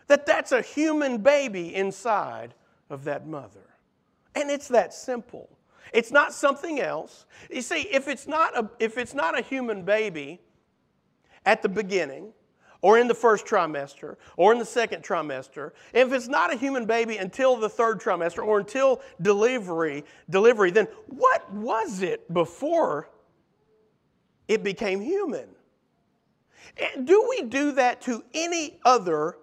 that 0.07 0.25
that's 0.25 0.51
a 0.51 0.61
human 0.61 1.19
baby 1.19 1.73
inside 1.73 2.53
of 2.89 3.05
that 3.05 3.25
mother. 3.25 3.69
And 4.35 4.51
it's 4.51 4.67
that 4.67 4.93
simple. 4.93 5.49
It's 5.93 6.11
not 6.11 6.33
something 6.33 6.81
else. 6.81 7.25
You 7.49 7.61
see, 7.61 7.81
if 7.81 8.07
it's 8.07 8.27
not 8.27 8.57
a, 8.57 8.69
if 8.79 8.97
it's 8.97 9.13
not 9.13 9.39
a 9.39 9.41
human 9.41 9.83
baby 9.83 10.41
at 11.45 11.61
the 11.61 11.69
beginning, 11.69 12.33
or 12.81 12.97
in 12.97 13.07
the 13.07 13.13
first 13.13 13.45
trimester 13.45 14.17
or 14.37 14.51
in 14.51 14.59
the 14.59 14.65
second 14.65 15.03
trimester. 15.03 15.71
If 15.93 16.11
it's 16.11 16.27
not 16.27 16.53
a 16.53 16.57
human 16.57 16.85
baby 16.85 17.17
until 17.17 17.55
the 17.55 17.69
third 17.69 18.01
trimester 18.01 18.45
or 18.45 18.59
until 18.59 19.01
delivery, 19.21 20.03
delivery, 20.29 20.71
then 20.71 20.87
what 21.07 21.51
was 21.53 22.01
it 22.01 22.31
before 22.33 23.09
it 24.47 24.63
became 24.63 24.99
human? 25.01 25.47
Eh, 26.77 27.01
do 27.03 27.27
we 27.29 27.43
do 27.43 27.73
that 27.73 28.01
to 28.01 28.23
any 28.33 28.79
other 28.83 29.37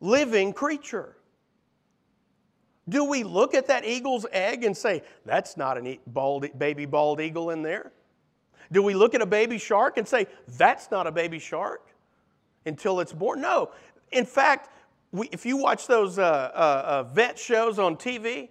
living 0.00 0.52
creature? 0.52 1.16
Do 2.86 3.04
we 3.04 3.24
look 3.24 3.54
at 3.54 3.68
that 3.68 3.86
eagle's 3.86 4.26
egg 4.30 4.64
and 4.64 4.76
say, 4.76 5.02
that's 5.24 5.56
not 5.56 5.78
a 5.78 5.98
bald, 6.06 6.46
baby 6.58 6.84
bald 6.84 7.20
eagle 7.20 7.50
in 7.50 7.62
there? 7.62 7.92
Do 8.72 8.82
we 8.82 8.94
look 8.94 9.14
at 9.14 9.22
a 9.22 9.26
baby 9.26 9.56
shark 9.56 9.96
and 9.96 10.06
say, 10.06 10.26
that's 10.58 10.90
not 10.90 11.06
a 11.06 11.12
baby 11.12 11.38
shark? 11.38 11.93
Until 12.66 13.00
it's 13.00 13.12
born. 13.12 13.40
No. 13.40 13.70
In 14.12 14.24
fact, 14.26 14.70
we, 15.12 15.28
if 15.32 15.46
you 15.46 15.56
watch 15.56 15.86
those 15.86 16.18
uh, 16.18 16.22
uh, 16.22 16.82
uh, 16.86 17.02
vet 17.04 17.38
shows 17.38 17.78
on 17.78 17.96
TV, 17.96 18.48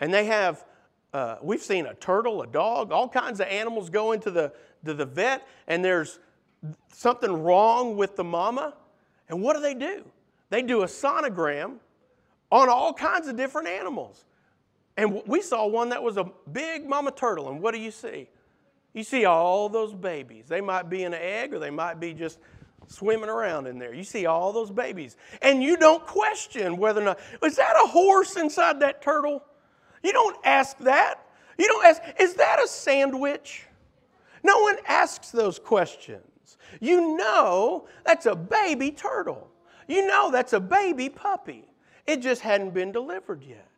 and 0.00 0.12
they 0.12 0.24
have 0.26 0.64
uh, 1.12 1.36
we've 1.42 1.62
seen 1.62 1.86
a 1.86 1.94
turtle, 1.94 2.42
a 2.42 2.46
dog, 2.46 2.90
all 2.90 3.08
kinds 3.08 3.40
of 3.40 3.46
animals 3.48 3.90
go 3.90 4.12
into 4.12 4.30
the, 4.30 4.52
to 4.84 4.94
the 4.94 5.04
vet, 5.04 5.46
and 5.66 5.84
there's 5.84 6.18
something 6.92 7.42
wrong 7.42 7.96
with 7.96 8.16
the 8.16 8.24
mama. 8.24 8.74
And 9.28 9.42
what 9.42 9.54
do 9.54 9.60
they 9.60 9.74
do? 9.74 10.04
They 10.48 10.62
do 10.62 10.82
a 10.82 10.86
sonogram 10.86 11.76
on 12.50 12.68
all 12.68 12.92
kinds 12.94 13.28
of 13.28 13.36
different 13.36 13.68
animals. 13.68 14.24
And 14.96 15.22
we 15.26 15.40
saw 15.40 15.66
one 15.66 15.90
that 15.90 16.02
was 16.02 16.16
a 16.16 16.30
big 16.50 16.86
mama 16.86 17.10
turtle. 17.10 17.50
And 17.50 17.60
what 17.60 17.74
do 17.74 17.80
you 17.80 17.90
see? 17.90 18.28
You 18.92 19.02
see 19.02 19.24
all 19.24 19.68
those 19.68 19.94
babies. 19.94 20.46
They 20.48 20.60
might 20.60 20.90
be 20.90 21.04
in 21.04 21.14
an 21.14 21.20
egg 21.22 21.54
or 21.54 21.58
they 21.58 21.70
might 21.70 21.98
be 21.98 22.12
just 22.12 22.38
swimming 22.86 23.28
around 23.28 23.66
in 23.66 23.78
there. 23.78 23.94
You 23.94 24.04
see 24.04 24.26
all 24.26 24.52
those 24.52 24.70
babies. 24.70 25.16
And 25.40 25.62
you 25.62 25.76
don't 25.76 26.06
question 26.06 26.76
whether 26.76 27.00
or 27.00 27.04
not, 27.04 27.20
is 27.42 27.56
that 27.56 27.74
a 27.82 27.88
horse 27.88 28.36
inside 28.36 28.80
that 28.80 29.02
turtle? 29.02 29.42
You 30.02 30.12
don't 30.12 30.36
ask 30.44 30.78
that. 30.78 31.26
You 31.58 31.66
don't 31.68 31.84
ask, 31.84 32.02
is 32.18 32.34
that 32.34 32.60
a 32.62 32.66
sandwich? 32.66 33.66
No 34.42 34.60
one 34.60 34.76
asks 34.86 35.30
those 35.30 35.58
questions. 35.58 36.56
You 36.80 37.16
know 37.16 37.86
that's 38.04 38.26
a 38.26 38.34
baby 38.34 38.90
turtle. 38.90 39.48
You 39.86 40.06
know 40.06 40.30
that's 40.30 40.52
a 40.52 40.60
baby 40.60 41.08
puppy. 41.08 41.64
It 42.06 42.20
just 42.20 42.40
hadn't 42.40 42.74
been 42.74 42.92
delivered 42.92 43.42
yet. 43.44 43.68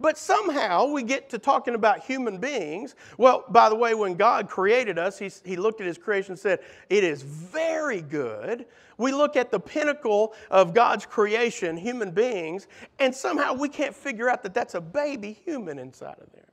But 0.00 0.18
somehow 0.18 0.86
we 0.86 1.02
get 1.02 1.30
to 1.30 1.38
talking 1.38 1.74
about 1.74 2.00
human 2.00 2.38
beings. 2.38 2.94
Well, 3.16 3.44
by 3.48 3.68
the 3.68 3.74
way, 3.74 3.94
when 3.94 4.14
God 4.14 4.48
created 4.48 4.98
us, 4.98 5.18
he, 5.18 5.30
he 5.44 5.56
looked 5.56 5.80
at 5.80 5.86
his 5.86 5.98
creation 5.98 6.32
and 6.32 6.38
said, 6.38 6.60
It 6.90 7.04
is 7.04 7.22
very 7.22 8.02
good. 8.02 8.66
We 8.96 9.12
look 9.12 9.36
at 9.36 9.50
the 9.50 9.58
pinnacle 9.58 10.34
of 10.50 10.74
God's 10.74 11.06
creation, 11.06 11.76
human 11.76 12.10
beings, 12.10 12.68
and 12.98 13.14
somehow 13.14 13.54
we 13.54 13.68
can't 13.68 13.94
figure 13.94 14.28
out 14.28 14.42
that 14.44 14.54
that's 14.54 14.74
a 14.74 14.80
baby 14.80 15.32
human 15.44 15.78
inside 15.78 16.16
of 16.20 16.30
there. 16.32 16.48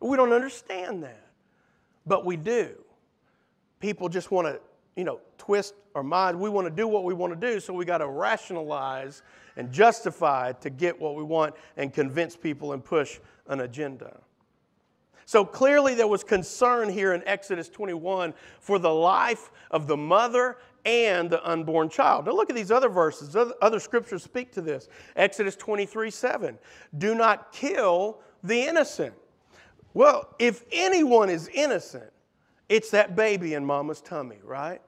We 0.00 0.16
don't 0.16 0.32
understand 0.32 1.02
that. 1.04 1.26
But 2.06 2.24
we 2.24 2.36
do. 2.36 2.70
People 3.80 4.08
just 4.08 4.30
want 4.30 4.46
to, 4.46 4.60
you 4.96 5.04
know, 5.04 5.20
twist 5.38 5.74
our 5.94 6.02
mind. 6.02 6.38
We 6.38 6.48
want 6.48 6.66
to 6.66 6.70
do 6.70 6.86
what 6.86 7.04
we 7.04 7.14
want 7.14 7.38
to 7.38 7.52
do, 7.52 7.60
so 7.60 7.72
we 7.72 7.84
got 7.84 7.98
to 7.98 8.08
rationalize 8.08 9.22
and 9.56 9.72
justify 9.72 10.52
to 10.52 10.70
get 10.70 11.00
what 11.00 11.16
we 11.16 11.22
want 11.22 11.54
and 11.76 11.92
convince 11.92 12.36
people 12.36 12.72
and 12.72 12.84
push 12.84 13.18
an 13.48 13.60
agenda. 13.60 14.20
So 15.24 15.44
clearly, 15.44 15.94
there 15.94 16.06
was 16.06 16.22
concern 16.22 16.88
here 16.88 17.12
in 17.12 17.22
Exodus 17.26 17.68
21 17.68 18.32
for 18.60 18.78
the 18.78 18.92
life 18.92 19.50
of 19.72 19.88
the 19.88 19.96
mother 19.96 20.58
and 20.84 21.28
the 21.28 21.44
unborn 21.48 21.88
child. 21.88 22.26
Now, 22.26 22.32
look 22.32 22.48
at 22.48 22.54
these 22.54 22.70
other 22.70 22.88
verses. 22.88 23.36
Other 23.60 23.80
scriptures 23.80 24.22
speak 24.22 24.52
to 24.52 24.60
this. 24.60 24.88
Exodus 25.16 25.56
23 25.56 26.10
7. 26.10 26.58
Do 26.96 27.14
not 27.16 27.50
kill 27.50 28.20
the 28.44 28.62
innocent. 28.62 29.14
Well, 29.94 30.32
if 30.38 30.62
anyone 30.70 31.28
is 31.28 31.48
innocent, 31.48 32.12
it's 32.68 32.90
that 32.90 33.16
baby 33.16 33.54
in 33.54 33.64
mama's 33.64 34.00
tummy, 34.00 34.38
right? 34.44 34.80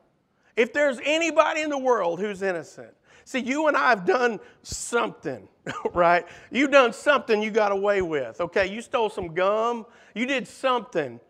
If 0.56 0.72
there's 0.72 1.00
anybody 1.04 1.62
in 1.62 1.70
the 1.70 1.78
world 1.78 2.20
who's 2.20 2.42
innocent, 2.42 2.94
See, 3.28 3.40
you 3.40 3.66
and 3.66 3.76
I 3.76 3.90
have 3.90 4.06
done 4.06 4.40
something, 4.62 5.46
right? 5.92 6.26
You've 6.50 6.70
done 6.70 6.94
something 6.94 7.42
you 7.42 7.50
got 7.50 7.72
away 7.72 8.00
with, 8.00 8.40
okay? 8.40 8.64
You 8.72 8.80
stole 8.80 9.10
some 9.10 9.34
gum, 9.34 9.84
you 10.14 10.24
did 10.24 10.48
something, 10.48 11.20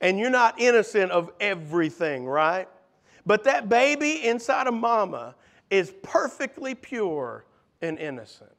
and 0.00 0.18
you're 0.18 0.28
not 0.28 0.60
innocent 0.60 1.12
of 1.12 1.30
everything, 1.38 2.26
right? 2.26 2.68
But 3.26 3.44
that 3.44 3.68
baby 3.68 4.24
inside 4.26 4.66
of 4.66 4.74
mama 4.74 5.36
is 5.70 5.94
perfectly 6.02 6.74
pure 6.74 7.44
and 7.80 7.96
innocent. 7.96 8.50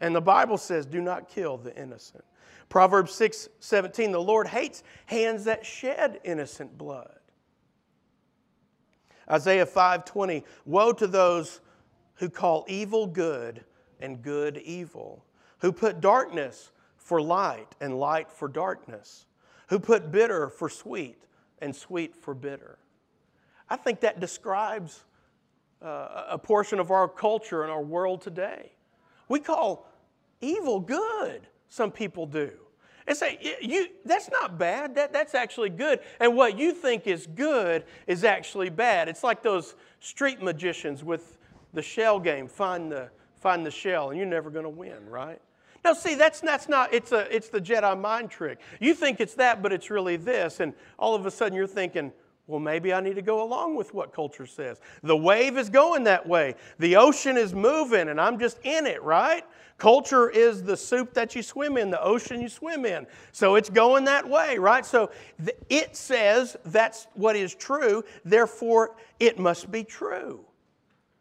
And 0.00 0.14
the 0.14 0.20
Bible 0.20 0.56
says, 0.56 0.86
do 0.86 1.00
not 1.00 1.28
kill 1.28 1.56
the 1.56 1.76
innocent. 1.76 2.22
Proverbs 2.68 3.12
6 3.12 3.48
17, 3.58 4.12
the 4.12 4.22
Lord 4.22 4.46
hates 4.46 4.84
hands 5.06 5.42
that 5.46 5.66
shed 5.66 6.20
innocent 6.22 6.78
blood. 6.78 7.18
Isaiah 9.28 9.66
5 9.66 10.04
20, 10.04 10.44
woe 10.64 10.92
to 10.92 11.08
those 11.08 11.60
who 12.20 12.28
call 12.28 12.66
evil 12.68 13.06
good 13.06 13.64
and 13.98 14.22
good 14.22 14.58
evil, 14.58 15.24
who 15.60 15.72
put 15.72 16.02
darkness 16.02 16.70
for 16.98 17.20
light 17.20 17.74
and 17.80 17.98
light 17.98 18.30
for 18.30 18.46
darkness, 18.46 19.24
who 19.68 19.78
put 19.78 20.12
bitter 20.12 20.50
for 20.50 20.68
sweet 20.68 21.24
and 21.60 21.74
sweet 21.74 22.14
for 22.14 22.34
bitter. 22.34 22.78
I 23.70 23.76
think 23.76 24.00
that 24.00 24.20
describes 24.20 25.04
uh, 25.82 26.24
a 26.28 26.38
portion 26.38 26.78
of 26.78 26.90
our 26.90 27.08
culture 27.08 27.62
and 27.62 27.72
our 27.72 27.82
world 27.82 28.20
today. 28.20 28.72
We 29.30 29.40
call 29.40 29.88
evil 30.42 30.78
good, 30.78 31.40
some 31.70 31.90
people 31.90 32.26
do. 32.26 32.52
And 33.06 33.16
say, 33.16 33.56
you, 33.62 33.88
that's 34.04 34.30
not 34.30 34.58
bad, 34.58 34.94
that, 34.96 35.10
that's 35.10 35.34
actually 35.34 35.70
good. 35.70 36.00
And 36.20 36.36
what 36.36 36.58
you 36.58 36.72
think 36.72 37.06
is 37.06 37.26
good 37.26 37.84
is 38.06 38.24
actually 38.24 38.68
bad. 38.68 39.08
It's 39.08 39.24
like 39.24 39.42
those 39.42 39.74
street 40.00 40.42
magicians 40.42 41.02
with 41.02 41.38
the 41.72 41.82
shell 41.82 42.20
game, 42.20 42.48
find 42.48 42.90
the, 42.90 43.10
find 43.40 43.64
the 43.64 43.70
shell, 43.70 44.10
and 44.10 44.18
you're 44.18 44.26
never 44.26 44.50
going 44.50 44.64
to 44.64 44.70
win, 44.70 45.08
right? 45.08 45.40
Now, 45.84 45.94
see, 45.94 46.14
that's, 46.14 46.40
that's 46.40 46.68
not, 46.68 46.92
it's, 46.92 47.12
a, 47.12 47.34
it's 47.34 47.48
the 47.48 47.60
Jedi 47.60 47.98
mind 47.98 48.30
trick. 48.30 48.58
You 48.80 48.94
think 48.94 49.20
it's 49.20 49.34
that, 49.34 49.62
but 49.62 49.72
it's 49.72 49.90
really 49.90 50.16
this. 50.16 50.60
And 50.60 50.74
all 50.98 51.14
of 51.14 51.24
a 51.24 51.30
sudden 51.30 51.56
you're 51.56 51.66
thinking, 51.66 52.12
well, 52.46 52.60
maybe 52.60 52.92
I 52.92 53.00
need 53.00 53.14
to 53.14 53.22
go 53.22 53.42
along 53.42 53.76
with 53.76 53.94
what 53.94 54.12
culture 54.12 54.46
says. 54.46 54.80
The 55.02 55.16
wave 55.16 55.56
is 55.56 55.70
going 55.70 56.04
that 56.04 56.26
way. 56.26 56.56
The 56.78 56.96
ocean 56.96 57.36
is 57.36 57.54
moving, 57.54 58.08
and 58.08 58.20
I'm 58.20 58.38
just 58.38 58.58
in 58.64 58.86
it, 58.86 59.02
right? 59.02 59.44
Culture 59.78 60.28
is 60.28 60.62
the 60.62 60.76
soup 60.76 61.14
that 61.14 61.34
you 61.34 61.42
swim 61.42 61.78
in, 61.78 61.90
the 61.90 62.02
ocean 62.02 62.40
you 62.40 62.48
swim 62.48 62.84
in. 62.84 63.06
So 63.32 63.54
it's 63.54 63.70
going 63.70 64.04
that 64.04 64.28
way, 64.28 64.58
right? 64.58 64.84
So 64.84 65.10
it 65.70 65.96
says 65.96 66.56
that's 66.66 67.06
what 67.14 67.36
is 67.36 67.54
true, 67.54 68.04
therefore 68.24 68.96
it 69.20 69.38
must 69.38 69.70
be 69.70 69.84
true. 69.84 70.44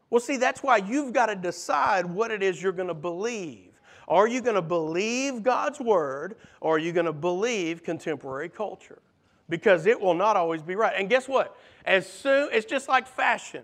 Well, 0.10 0.20
see, 0.20 0.38
that's 0.38 0.64
why 0.64 0.78
you've 0.78 1.14
got 1.14 1.28
to 1.28 1.36
decide 1.36 2.06
what 2.06 2.32
it 2.32 2.42
is 2.42 2.62
you're 2.62 2.72
going 2.72 2.88
to 2.88 2.94
believe. 2.94 3.70
Are 4.08 4.28
you 4.28 4.42
going 4.42 4.56
to 4.56 4.62
believe 4.62 5.44
God's 5.44 5.80
word 5.80 6.36
or 6.62 6.76
are 6.76 6.80
you 6.80 6.92
going 6.92 7.06
to 7.06 7.14
believe 7.14 7.84
contemporary 7.84 8.50
culture? 8.50 9.02
Because 9.48 9.86
it 9.86 10.00
will 10.00 10.16
not 10.16 10.36
always 10.36 10.64
be 10.64 10.76
right. 10.76 10.94
And 10.98 11.10
guess 11.10 11.28
what? 11.28 11.56
As 11.86 12.12
soon 12.12 12.50
it's 12.52 12.66
just 12.66 12.90
like 12.90 13.08
fashion. 13.08 13.64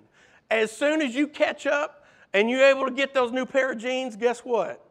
As 0.52 0.72
soon 0.72 1.02
as 1.02 1.16
you 1.16 1.28
catch 1.28 1.66
up 1.66 2.06
and 2.34 2.50
you're 2.50 2.66
able 2.66 2.86
to 2.86 2.92
get 2.92 3.14
those 3.14 3.32
new 3.32 3.46
pair 3.46 3.72
of 3.72 3.80
jeans, 3.80 4.16
guess 4.16 4.42
what? 4.42 4.86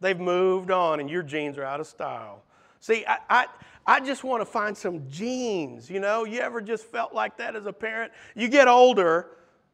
They've 0.00 0.18
moved 0.18 0.72
on 0.72 0.98
and 0.98 1.08
your 1.08 1.22
jeans 1.22 1.56
are 1.56 1.64
out 1.64 1.78
of 1.78 1.86
style. 1.86 2.42
See, 2.80 3.04
I, 3.06 3.18
I, 3.28 3.46
I 3.86 4.00
just 4.00 4.24
want 4.24 4.40
to 4.40 4.46
find 4.46 4.76
some 4.76 5.08
jeans. 5.08 5.88
You 5.88 6.00
know, 6.00 6.24
you 6.24 6.40
ever 6.40 6.60
just 6.60 6.84
felt 6.84 7.14
like 7.14 7.36
that 7.36 7.54
as 7.54 7.66
a 7.66 7.72
parent? 7.72 8.10
You 8.34 8.48
get 8.48 8.66
older 8.66 9.28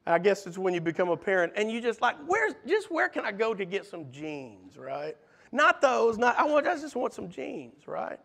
I 0.06 0.18
guess 0.18 0.46
it's 0.46 0.56
when 0.56 0.72
you 0.72 0.80
become 0.80 1.08
a 1.08 1.16
parent 1.16 1.52
and 1.56 1.70
you 1.70 1.80
just 1.80 2.00
like, 2.00 2.16
where's 2.26 2.54
just 2.66 2.90
where 2.90 3.08
can 3.08 3.24
I 3.24 3.32
go 3.32 3.54
to 3.54 3.64
get 3.64 3.84
some 3.84 4.10
jeans, 4.10 4.78
right? 4.78 5.16
Not 5.50 5.80
those, 5.80 6.16
not 6.16 6.38
I 6.38 6.44
want 6.44 6.66
I 6.66 6.76
just 6.76 6.94
want 6.94 7.12
some 7.12 7.28
jeans, 7.28 7.86
right? 7.86 8.18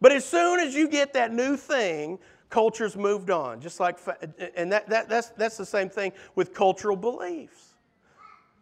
But 0.00 0.12
as 0.12 0.24
soon 0.24 0.60
as 0.60 0.74
you 0.74 0.88
get 0.88 1.12
that 1.14 1.32
new 1.32 1.56
thing, 1.56 2.18
culture's 2.50 2.96
moved 2.96 3.30
on. 3.30 3.60
Just 3.60 3.80
like 3.80 3.98
and 4.56 4.70
that, 4.70 4.88
that 4.88 5.08
that's 5.08 5.30
that's 5.30 5.56
the 5.56 5.66
same 5.66 5.88
thing 5.88 6.12
with 6.36 6.54
cultural 6.54 6.96
beliefs. 6.96 7.74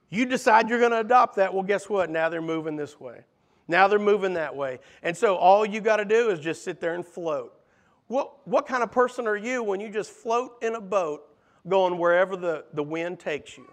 You 0.09 0.27
decide 0.27 0.69
you're 0.69 0.79
going 0.79 0.91
to 0.93 1.01
adopt 1.01 1.37
that, 1.37 1.53
well 1.53 1.63
guess 1.63 1.89
what? 1.89 2.11
Now 2.11 2.29
they're 2.29 2.43
moving 2.43 2.77
this 2.77 3.01
way. 3.01 3.25
Now 3.69 3.89
they're 3.89 3.99
moving 3.99 4.35
that 4.35 4.55
way. 4.55 4.79
And 5.03 5.17
so 5.17 5.37
all 5.37 5.65
you 5.65 5.81
got 5.81 5.97
to 5.97 6.05
do 6.05 6.31
is 6.31 6.39
just 6.41 6.65
sit 6.65 6.81
there 6.81 6.95
and 6.95 7.07
float. 7.07 7.55
What, 8.09 8.47
what 8.47 8.67
kind 8.67 8.83
of 8.83 8.93
person 8.93 9.27
are 9.27 9.37
you 9.37 9.63
when 9.63 9.81
you 9.81 9.89
just 9.89 10.11
float 10.11 10.59
in 10.63 10.75
a 10.75 10.81
boat 10.81 11.23
going 11.69 11.99
wherever 11.99 12.37
the, 12.37 12.65
the 12.73 12.83
wind 12.83 13.19
takes 13.19 13.57
you. 13.57 13.67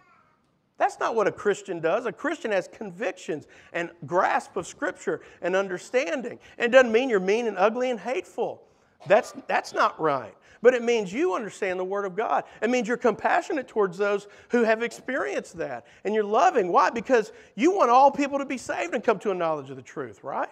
That's 0.78 1.00
not 1.00 1.14
what 1.14 1.28
a 1.28 1.32
Christian 1.32 1.82
does. 1.82 2.06
A 2.06 2.12
Christian 2.12 2.52
has 2.52 2.70
convictions 2.72 3.48
and 3.74 3.92
grasp 4.06 4.56
of 4.56 4.66
Scripture 4.66 5.22
and 5.42 5.56
understanding. 5.56 6.40
And 6.58 6.74
it 6.74 6.78
doesn't 6.78 6.92
mean 6.92 7.10
you're 7.10 7.20
mean 7.20 7.48
and 7.48 7.58
ugly 7.58 7.90
and 7.90 8.00
hateful. 8.00 8.64
That's, 9.06 9.34
that's 9.48 9.74
not 9.74 10.00
right. 10.00 10.34
But 10.62 10.74
it 10.74 10.84
means 10.84 11.12
you 11.12 11.36
understand 11.36 11.80
the 11.80 11.86
Word 11.86 12.06
of 12.06 12.16
God. 12.16 12.46
It 12.62 12.70
means 12.70 12.88
you're 12.88 12.98
compassionate 12.98 13.68
towards 13.68 13.98
those 13.98 14.28
who 14.50 14.64
have 14.64 14.82
experienced 14.82 15.58
that. 15.58 15.86
And 16.06 16.14
you're 16.14 16.24
loving. 16.24 16.72
Why? 16.72 16.90
Because 16.90 17.34
you 17.56 17.76
want 17.76 17.90
all 17.90 18.10
people 18.10 18.40
to 18.40 18.46
be 18.46 18.58
saved 18.58 18.94
and 18.94 19.04
come 19.04 19.20
to 19.20 19.32
a 19.32 19.36
knowledge 19.36 19.70
of 19.70 19.76
the 19.76 19.82
truth, 19.82 20.24
right? 20.24 20.50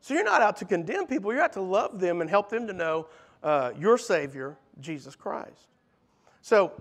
So 0.00 0.14
you're 0.14 0.24
not 0.24 0.42
out 0.42 0.56
to 0.58 0.64
condemn 0.64 1.06
people, 1.06 1.32
you're 1.32 1.42
out 1.42 1.54
to 1.54 1.60
love 1.60 1.98
them 2.00 2.20
and 2.20 2.30
help 2.30 2.48
them 2.48 2.66
to 2.66 2.72
know 2.72 3.08
uh, 3.42 3.72
your 3.78 3.98
Savior, 3.98 4.56
Jesus 4.80 5.14
Christ. 5.14 5.68
So, 6.42 6.72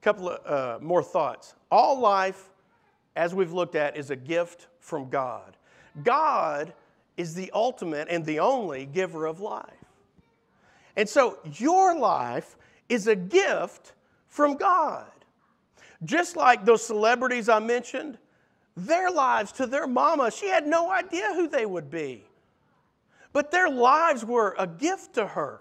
a 0.00 0.02
couple 0.02 0.28
of 0.30 0.46
uh, 0.46 0.84
more 0.84 1.02
thoughts. 1.02 1.54
All 1.70 1.98
life, 1.98 2.50
as 3.16 3.34
we've 3.34 3.52
looked 3.52 3.74
at, 3.74 3.96
is 3.96 4.10
a 4.10 4.16
gift 4.16 4.68
from 4.78 5.10
God. 5.10 5.56
God 6.02 6.72
is 7.16 7.34
the 7.34 7.50
ultimate 7.52 8.08
and 8.08 8.24
the 8.24 8.40
only 8.40 8.86
giver 8.86 9.26
of 9.26 9.40
life. 9.40 9.64
And 10.96 11.08
so, 11.08 11.38
your 11.44 11.98
life 11.98 12.56
is 12.88 13.06
a 13.06 13.16
gift 13.16 13.92
from 14.28 14.56
God. 14.56 15.06
Just 16.04 16.36
like 16.36 16.64
those 16.64 16.84
celebrities 16.84 17.48
I 17.48 17.58
mentioned, 17.58 18.18
their 18.76 19.10
lives 19.10 19.52
to 19.52 19.66
their 19.66 19.86
mama, 19.86 20.30
she 20.30 20.48
had 20.48 20.66
no 20.66 20.90
idea 20.90 21.34
who 21.34 21.48
they 21.48 21.66
would 21.66 21.90
be. 21.90 22.24
but 23.32 23.50
their 23.50 23.68
lives 23.68 24.24
were 24.24 24.54
a 24.58 24.66
gift 24.66 25.14
to 25.14 25.26
her. 25.26 25.60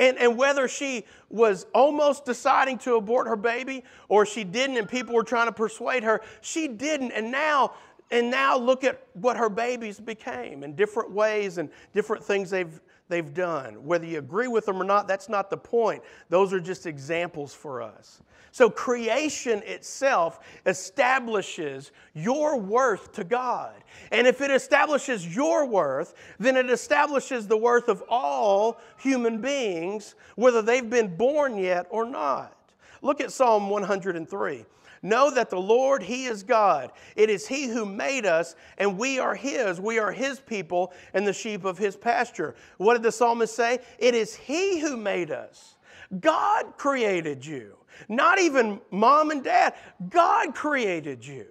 And, 0.00 0.16
and 0.16 0.38
whether 0.38 0.66
she 0.66 1.04
was 1.28 1.66
almost 1.74 2.24
deciding 2.24 2.78
to 2.78 2.94
abort 2.94 3.28
her 3.28 3.36
baby 3.36 3.84
or 4.08 4.24
she 4.24 4.44
didn't 4.44 4.78
and 4.78 4.88
people 4.88 5.14
were 5.14 5.22
trying 5.22 5.46
to 5.46 5.52
persuade 5.52 6.02
her, 6.04 6.22
she 6.40 6.68
didn't. 6.68 7.12
And 7.12 7.30
now, 7.30 7.74
and 8.10 8.30
now 8.30 8.56
look 8.56 8.82
at 8.82 9.06
what 9.12 9.36
her 9.36 9.50
babies 9.50 10.00
became 10.00 10.64
in 10.64 10.74
different 10.74 11.10
ways 11.10 11.58
and 11.58 11.68
different 11.92 12.24
things 12.24 12.48
they've, 12.48 12.80
they've 13.10 13.34
done. 13.34 13.84
Whether 13.84 14.06
you 14.06 14.18
agree 14.18 14.48
with 14.48 14.64
them 14.64 14.80
or 14.80 14.84
not, 14.84 15.06
that's 15.06 15.28
not 15.28 15.50
the 15.50 15.56
point. 15.56 16.02
Those 16.28 16.52
are 16.52 16.60
just 16.60 16.86
examples 16.86 17.52
for 17.52 17.82
us. 17.82 18.22
So, 18.52 18.68
creation 18.68 19.62
itself 19.64 20.40
establishes 20.66 21.92
your 22.14 22.58
worth 22.58 23.12
to 23.12 23.24
God. 23.24 23.74
And 24.10 24.26
if 24.26 24.40
it 24.40 24.50
establishes 24.50 25.36
your 25.36 25.66
worth, 25.66 26.14
then 26.38 26.56
it 26.56 26.68
establishes 26.70 27.46
the 27.46 27.56
worth 27.56 27.88
of 27.88 28.02
all 28.08 28.80
human 28.98 29.40
beings, 29.40 30.14
whether 30.34 30.62
they've 30.62 30.88
been 30.88 31.16
born 31.16 31.58
yet 31.58 31.86
or 31.90 32.04
not. 32.04 32.56
Look 33.02 33.20
at 33.20 33.30
Psalm 33.30 33.70
103. 33.70 34.64
Know 35.02 35.30
that 35.30 35.48
the 35.48 35.60
Lord, 35.60 36.02
He 36.02 36.26
is 36.26 36.42
God. 36.42 36.92
It 37.16 37.30
is 37.30 37.46
He 37.46 37.68
who 37.68 37.86
made 37.86 38.26
us, 38.26 38.54
and 38.76 38.98
we 38.98 39.18
are 39.18 39.34
His. 39.34 39.80
We 39.80 39.98
are 39.98 40.12
His 40.12 40.40
people 40.40 40.92
and 41.14 41.26
the 41.26 41.32
sheep 41.32 41.64
of 41.64 41.78
His 41.78 41.96
pasture. 41.96 42.54
What 42.76 42.94
did 42.94 43.02
the 43.02 43.12
psalmist 43.12 43.54
say? 43.54 43.78
It 43.98 44.14
is 44.14 44.34
He 44.34 44.78
who 44.80 44.96
made 44.96 45.30
us. 45.30 45.76
God 46.20 46.76
created 46.76 47.44
you. 47.46 47.76
Not 48.08 48.38
even 48.40 48.80
mom 48.90 49.30
and 49.30 49.42
dad. 49.42 49.74
God 50.08 50.54
created 50.54 51.26
you. 51.26 51.46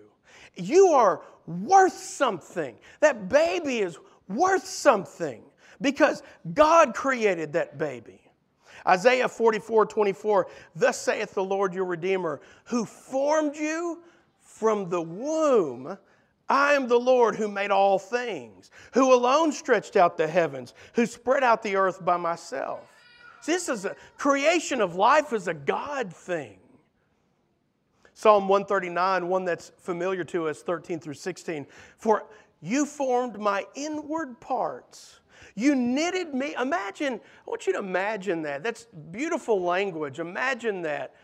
You 0.56 0.90
are 0.90 1.22
worth 1.48 1.94
something. 1.94 2.76
That 3.00 3.30
baby 3.30 3.80
is 3.80 3.98
worth 4.28 4.66
something 4.66 5.42
because 5.82 6.22
God 6.54 6.94
created 6.94 7.54
that 7.54 7.78
baby. 7.78 8.22
Isaiah 8.88 9.28
44 9.28 9.86
24, 9.86 10.48
thus 10.76 11.00
saith 11.02 11.34
the 11.34 11.44
Lord 11.44 11.74
your 11.74 11.86
Redeemer, 11.86 12.42
who 12.66 12.86
formed 12.86 13.56
you 13.56 14.04
from 14.40 14.90
the 14.90 15.02
womb. 15.02 15.98
I 16.48 16.74
am 16.74 16.88
the 16.88 17.00
Lord 17.00 17.36
who 17.36 17.48
made 17.48 17.70
all 17.70 18.00
things, 18.00 18.72
who 18.94 19.14
alone 19.14 19.52
stretched 19.52 19.96
out 19.96 20.18
the 20.18 20.28
heavens, 20.28 20.74
who 20.94 21.06
spread 21.06 21.44
out 21.44 21.62
the 21.62 21.76
earth 21.76 22.04
by 22.04 22.18
myself. 22.18 22.92
This 23.46 23.70
is 23.70 23.86
a 23.86 23.96
creation 24.18 24.82
of 24.82 24.96
life 24.96 25.32
is 25.32 25.48
a 25.48 25.54
God 25.54 26.14
thing. 26.14 26.60
Psalm 28.14 28.50
139, 28.50 29.30
one 29.30 29.46
that's 29.46 29.72
familiar 29.78 30.26
to 30.26 30.50
us, 30.50 30.62
13 30.62 31.00
through 31.00 31.14
16. 31.14 31.66
For 31.98 32.26
you 32.62 32.86
formed 32.86 33.40
my 33.40 33.66
inward 33.76 34.42
parts. 34.42 35.19
You 35.60 35.76
knitted 35.76 36.34
me. 36.34 36.56
Imagine, 36.60 37.16
I 37.16 37.50
want 37.50 37.68
you 37.68 37.74
to 37.74 37.80
imagine 37.80 38.44
that. 38.44 38.64
That's 38.64 38.88
beautiful 39.12 39.62
language. 39.62 40.20
Imagine 40.20 40.84
that. 40.84 41.16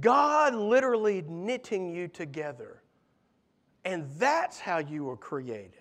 God 0.00 0.54
literally 0.54 1.24
knitting 1.26 1.92
you 1.92 2.06
together. 2.06 2.82
And 3.84 4.08
that's 4.18 4.60
how 4.60 4.78
you 4.78 5.04
were 5.04 5.16
created 5.16 5.79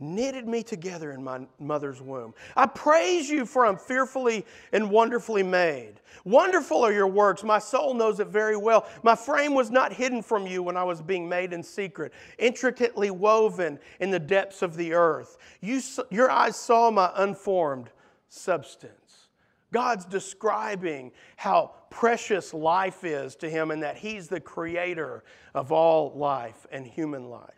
knitted 0.00 0.46
me 0.46 0.62
together 0.62 1.12
in 1.12 1.22
my 1.22 1.46
mother's 1.58 2.00
womb. 2.00 2.34
I 2.56 2.66
praise 2.66 3.28
you 3.28 3.44
for 3.44 3.66
I'm 3.66 3.76
fearfully 3.76 4.46
and 4.72 4.90
wonderfully 4.90 5.42
made. 5.42 5.94
Wonderful 6.24 6.84
are 6.84 6.92
your 6.92 7.06
works. 7.06 7.42
My 7.42 7.58
soul 7.58 7.94
knows 7.94 8.20
it 8.20 8.28
very 8.28 8.56
well. 8.56 8.86
My 9.02 9.16
frame 9.16 9.54
was 9.54 9.70
not 9.70 9.92
hidden 9.92 10.22
from 10.22 10.46
you 10.46 10.62
when 10.62 10.76
I 10.76 10.84
was 10.84 11.02
being 11.02 11.28
made 11.28 11.52
in 11.52 11.62
secret, 11.62 12.12
intricately 12.38 13.10
woven 13.10 13.78
in 14.00 14.10
the 14.10 14.18
depths 14.18 14.62
of 14.62 14.76
the 14.76 14.92
earth. 14.92 15.36
You, 15.60 15.80
your 16.10 16.30
eyes 16.30 16.56
saw 16.56 16.90
my 16.90 17.10
unformed 17.16 17.90
substance. 18.28 19.28
God's 19.72 20.06
describing 20.06 21.12
how 21.36 21.72
precious 21.90 22.54
life 22.54 23.04
is 23.04 23.36
to 23.36 23.50
him 23.50 23.70
and 23.70 23.82
that 23.82 23.96
he's 23.96 24.28
the 24.28 24.40
creator 24.40 25.24
of 25.54 25.72
all 25.72 26.12
life 26.16 26.66
and 26.70 26.86
human 26.86 27.28
life. 27.28 27.50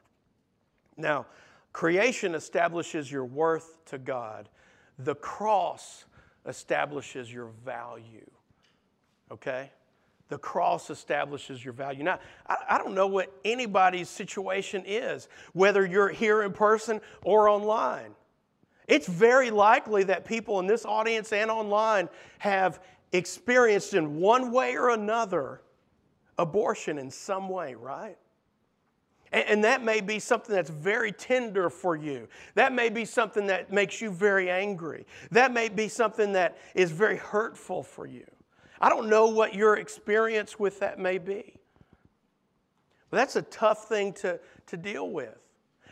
Now, 0.96 1.26
Creation 1.72 2.34
establishes 2.34 3.10
your 3.10 3.24
worth 3.24 3.84
to 3.86 3.98
God, 3.98 4.48
the 4.98 5.14
cross 5.14 6.04
establishes 6.46 7.32
your 7.32 7.50
value. 7.64 8.28
Okay? 9.30 9.70
The 10.28 10.38
cross 10.38 10.90
establishes 10.90 11.64
your 11.64 11.74
value. 11.74 12.04
Now, 12.04 12.20
I, 12.46 12.56
I, 12.70 12.78
don't 12.78 12.94
know 12.94 13.06
what 13.06 13.32
anybody's 13.44 14.08
situation 14.08 14.84
is, 14.86 15.28
whether 15.52 15.84
you're 15.84 16.08
here 16.08 16.42
in 16.42 16.52
person 16.52 17.00
or 17.24 17.48
online. 17.48 18.14
It's 18.86 19.06
very 19.06 19.50
likely 19.50 20.04
that 20.04 20.24
people 20.24 20.58
in 20.60 20.66
this 20.66 20.84
audience 20.84 21.32
and 21.32 21.50
online 21.50 22.08
have 22.38 22.80
experienced 23.12 23.94
in 23.94 24.16
one 24.20 24.52
way 24.52 24.76
or 24.76 24.90
another 24.90 25.62
abortion 26.38 26.98
in 26.98 27.10
some 27.10 27.48
way, 27.48 27.74
right? 27.74 28.16
And, 29.32 29.62
that 29.62 29.84
may 29.84 30.00
be 30.00 30.18
something 30.18 30.54
that's 30.54 30.70
very 30.70 31.12
tender 31.12 31.70
for 31.70 31.94
you. 31.94 32.26
That 32.56 32.72
may 32.72 32.88
be 32.88 33.04
something 33.04 33.46
that 33.46 33.72
makes 33.72 34.00
you 34.00 34.10
very 34.10 34.50
angry. 34.50 35.06
That 35.30 35.52
may 35.52 35.68
be 35.68 35.88
something 35.88 36.32
that 36.32 36.58
is 36.74 36.90
very 36.90 37.16
hurtful 37.16 37.84
for 37.84 38.06
you. 38.06 38.24
I 38.80 38.88
don't 38.88 39.08
know 39.08 39.26
what 39.26 39.54
your 39.54 39.76
experience 39.76 40.58
with 40.58 40.80
that 40.80 40.98
may 40.98 41.18
be. 41.18 41.54
But 43.10 43.18
that's 43.18 43.36
a 43.36 43.42
tough 43.42 43.88
thing 43.88 44.14
to, 44.14 44.40
to 44.66 44.76
deal 44.76 45.10
with. 45.10 45.38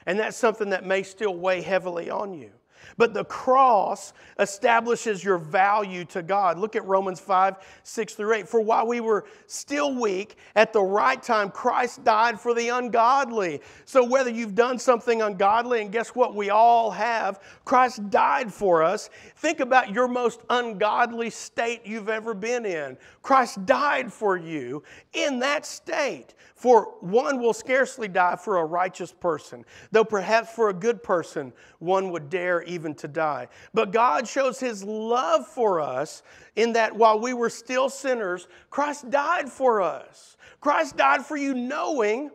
And 0.07 0.19
that's 0.19 0.37
something 0.37 0.71
that 0.71 0.85
may 0.85 1.03
still 1.05 1.37
weigh 1.37 1.61
heavily 1.61 2.11
on 2.11 2.33
you. 2.33 2.51
But 2.97 3.15
the 3.15 3.25
cross 3.25 4.13
establishes 4.39 5.23
your 5.23 5.39
value 5.39 6.05
to 6.07 6.23
God. 6.23 6.59
Look 6.59 6.77
at 6.77 6.85
Romans 6.85 7.21
5, 7.21 7.57
6 7.83 8.15
through 8.15 8.35
8. 8.35 8.49
For 8.49 8.61
while 8.61 8.87
we 8.87 9.01
were 9.01 9.27
still 9.47 9.95
weak, 9.95 10.37
at 10.57 10.73
the 10.73 10.83
right 10.83 11.23
time, 11.23 11.51
Christ 11.51 12.05
died 12.05 12.41
for 12.41 12.55
the 12.55 12.69
ungodly. 12.69 13.61
So 13.85 14.05
whether 14.05 14.31
you've 14.31 14.55
done 14.55 14.79
something 14.79 15.23
ungodly, 15.23 15.83
and 15.83 15.93
guess 15.93 16.11
what? 16.11 16.35
We 16.35 16.51
all 16.51 16.91
have, 16.91 17.41
Christ 17.65 18.11
died 18.11 18.53
for 18.53 18.83
us. 18.83 19.11
Think 19.37 19.61
about 19.61 19.93
your 19.93 20.09
most 20.09 20.41
ungodly 20.51 21.31
state 21.31 21.83
you've 21.85 22.09
ever 22.09 22.35
been 22.35 22.67
in. 22.67 22.97
Christ 23.23 23.65
died 23.67 24.13
for 24.13 24.37
you 24.37 24.83
in 25.13 25.39
that 25.41 25.67
state. 25.67 26.35
For 26.59 26.95
one 26.99 27.41
will 27.41 27.53
scarcely 27.53 28.09
die 28.09 28.35
for 28.35 28.57
a 28.57 28.65
righteous 28.65 29.13
person, 29.13 29.65
though 29.93 30.05
perhaps 30.05 30.53
for 30.53 30.71
a 30.71 30.75
good 30.75 31.05
person 31.05 31.53
one 31.79 32.11
would 32.11 32.31
dare 32.31 32.63
even 32.63 32.97
to 32.97 33.07
die. 33.07 33.47
But 33.73 33.93
God 33.93 34.27
shows 34.27 34.59
his 34.59 34.83
love 34.83 35.47
for 35.47 35.81
us 35.81 36.25
in 36.57 36.73
that 36.73 36.97
while 36.97 37.21
we 37.21 37.33
were 37.33 37.49
still 37.49 37.89
sinners, 37.89 38.49
Christ 38.71 39.09
died 39.09 39.49
for 39.49 39.81
us. 39.81 40.37
Christ 40.61 40.97
died 40.97 41.25
for 41.25 41.37
you 41.37 41.55
knowing 41.55 42.33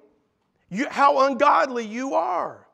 you, 0.70 0.88
how 0.90 1.28
ungodly 1.28 1.86
you 1.86 2.14
are. 2.14 2.66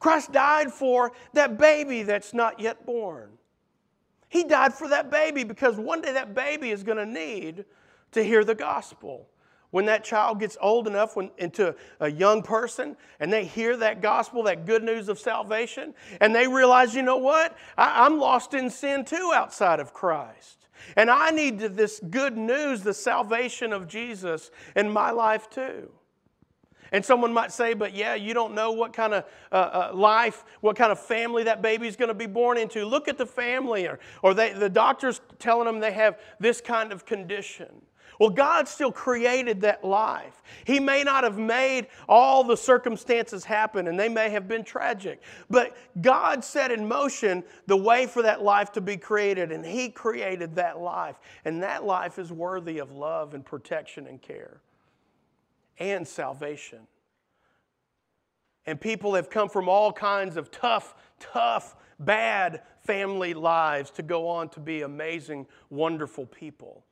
Christ 0.00 0.30
died 0.30 0.70
for 0.70 1.12
that 1.32 1.56
baby 1.56 2.02
that's 2.02 2.34
not 2.34 2.60
yet 2.60 2.84
born. 2.84 3.30
He 4.28 4.44
died 4.44 4.74
for 4.74 4.88
that 4.88 5.10
baby 5.10 5.42
because 5.42 5.78
one 5.78 6.02
day 6.02 6.12
that 6.12 6.34
baby 6.34 6.68
is 6.68 6.82
going 6.82 6.98
to 6.98 7.06
need 7.06 7.64
to 8.12 8.22
hear 8.22 8.44
the 8.44 8.54
gospel 8.54 9.26
when 9.70 9.86
that 9.86 10.04
child 10.04 10.40
gets 10.40 10.56
old 10.60 10.86
enough 10.86 11.16
when, 11.16 11.30
into 11.38 11.74
a 12.00 12.10
young 12.10 12.42
person 12.42 12.96
and 13.20 13.32
they 13.32 13.44
hear 13.44 13.76
that 13.76 14.00
gospel, 14.00 14.42
that 14.44 14.64
good 14.66 14.82
news 14.82 15.08
of 15.08 15.18
salvation, 15.18 15.94
and 16.20 16.34
they 16.34 16.48
realize, 16.48 16.94
you 16.94 17.02
know 17.02 17.18
what? 17.18 17.56
I, 17.76 18.06
I'm 18.06 18.18
lost 18.18 18.54
in 18.54 18.70
sin 18.70 19.04
too 19.04 19.32
outside 19.34 19.80
of 19.80 19.92
Christ. 19.92 20.66
And 20.96 21.10
I 21.10 21.30
need 21.30 21.58
this 21.58 22.00
good 22.10 22.36
news, 22.36 22.82
the 22.82 22.94
salvation 22.94 23.72
of 23.72 23.88
Jesus 23.88 24.50
in 24.74 24.90
my 24.90 25.10
life 25.10 25.50
too. 25.50 25.90
And 26.90 27.04
someone 27.04 27.34
might 27.34 27.52
say, 27.52 27.74
but 27.74 27.94
yeah, 27.94 28.14
you 28.14 28.32
don't 28.32 28.54
know 28.54 28.72
what 28.72 28.94
kind 28.94 29.12
of 29.12 29.24
uh, 29.52 29.54
uh, 29.54 29.90
life, 29.94 30.44
what 30.62 30.76
kind 30.76 30.90
of 30.90 30.98
family 30.98 31.44
that 31.44 31.60
baby's 31.60 31.96
going 31.96 32.08
to 32.08 32.14
be 32.14 32.26
born 32.26 32.56
into. 32.56 32.86
Look 32.86 33.08
at 33.08 33.18
the 33.18 33.26
family, 33.26 33.86
or, 33.86 33.98
or 34.22 34.32
they, 34.32 34.54
the 34.54 34.70
doctor's 34.70 35.20
telling 35.38 35.66
them 35.66 35.80
they 35.80 35.92
have 35.92 36.18
this 36.40 36.62
kind 36.62 36.92
of 36.92 37.04
condition. 37.04 37.82
Well, 38.18 38.30
God 38.30 38.66
still 38.66 38.90
created 38.90 39.60
that 39.60 39.84
life. 39.84 40.42
He 40.64 40.80
may 40.80 41.04
not 41.04 41.22
have 41.22 41.38
made 41.38 41.86
all 42.08 42.42
the 42.42 42.56
circumstances 42.56 43.44
happen 43.44 43.86
and 43.86 43.98
they 43.98 44.08
may 44.08 44.30
have 44.30 44.48
been 44.48 44.64
tragic, 44.64 45.22
but 45.48 45.76
God 46.00 46.44
set 46.44 46.72
in 46.72 46.88
motion 46.88 47.44
the 47.66 47.76
way 47.76 48.06
for 48.06 48.22
that 48.22 48.42
life 48.42 48.72
to 48.72 48.80
be 48.80 48.96
created 48.96 49.52
and 49.52 49.64
He 49.64 49.88
created 49.88 50.56
that 50.56 50.80
life. 50.80 51.16
And 51.44 51.62
that 51.62 51.84
life 51.84 52.18
is 52.18 52.32
worthy 52.32 52.78
of 52.78 52.90
love 52.90 53.34
and 53.34 53.44
protection 53.44 54.06
and 54.06 54.20
care 54.20 54.60
and 55.78 56.06
salvation. 56.06 56.80
And 58.66 58.80
people 58.80 59.14
have 59.14 59.30
come 59.30 59.48
from 59.48 59.68
all 59.68 59.92
kinds 59.92 60.36
of 60.36 60.50
tough, 60.50 60.94
tough, 61.20 61.76
bad 61.98 62.62
family 62.80 63.32
lives 63.32 63.90
to 63.92 64.02
go 64.02 64.28
on 64.28 64.48
to 64.50 64.60
be 64.60 64.82
amazing, 64.82 65.46
wonderful 65.70 66.26
people. 66.26 66.84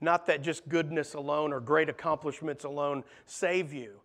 Not 0.00 0.26
that 0.26 0.42
just 0.42 0.68
goodness 0.68 1.14
alone 1.14 1.52
or 1.52 1.60
great 1.60 1.88
accomplishments 1.88 2.64
alone 2.64 3.04
save 3.26 3.72
you, 3.72 4.00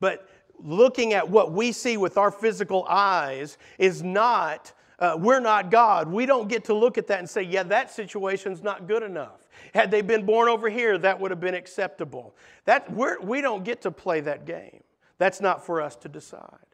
but 0.00 0.28
looking 0.58 1.14
at 1.14 1.28
what 1.28 1.52
we 1.52 1.72
see 1.72 1.96
with 1.96 2.16
our 2.16 2.30
physical 2.30 2.86
eyes 2.88 3.58
is 3.78 4.02
not 4.02 4.72
uh, 5.02 5.16
we're 5.18 5.40
not 5.40 5.68
God. 5.68 6.08
We 6.08 6.26
don't 6.26 6.48
get 6.48 6.64
to 6.66 6.74
look 6.74 6.96
at 6.96 7.08
that 7.08 7.18
and 7.18 7.28
say, 7.28 7.42
yeah, 7.42 7.64
that 7.64 7.90
situation's 7.90 8.62
not 8.62 8.86
good 8.86 9.02
enough. 9.02 9.48
Had 9.74 9.90
they 9.90 10.00
been 10.00 10.24
born 10.24 10.48
over 10.48 10.70
here, 10.70 10.96
that 10.96 11.18
would 11.18 11.32
have 11.32 11.40
been 11.40 11.54
acceptable. 11.54 12.36
That, 12.66 12.92
we're, 12.92 13.20
we 13.20 13.40
don't 13.40 13.64
get 13.64 13.82
to 13.82 13.90
play 13.90 14.20
that 14.20 14.44
game. 14.44 14.84
That's 15.18 15.40
not 15.40 15.66
for 15.66 15.80
us 15.80 15.96
to 15.96 16.08
decide. 16.08 16.71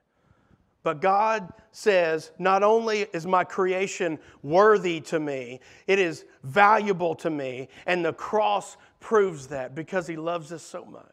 But 0.88 1.03
God 1.03 1.53
says, 1.70 2.31
not 2.38 2.62
only 2.62 3.01
is 3.12 3.27
my 3.27 3.44
creation 3.44 4.18
worthy 4.42 5.03
to 5.03 5.20
me, 5.20 5.61
it 5.87 5.98
is 5.98 6.24
valuable 6.44 7.14
to 7.16 7.29
me. 7.29 7.68
And 7.85 8.03
the 8.03 8.14
cross 8.14 8.79
proves 8.98 9.48
that 9.48 9.74
because 9.74 10.07
He 10.07 10.16
loves 10.16 10.51
us 10.51 10.62
so 10.62 10.87
much. 10.87 11.05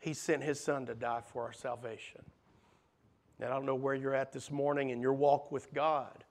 He 0.00 0.12
sent 0.12 0.42
His 0.42 0.60
Son 0.60 0.84
to 0.84 0.94
die 0.94 1.22
for 1.24 1.44
our 1.44 1.54
salvation. 1.54 2.20
And 3.40 3.48
I 3.48 3.54
don't 3.54 3.64
know 3.64 3.74
where 3.74 3.94
you're 3.94 4.14
at 4.14 4.34
this 4.34 4.50
morning 4.50 4.90
in 4.90 5.00
your 5.00 5.14
walk 5.14 5.50
with 5.50 5.72
God, 5.72 6.22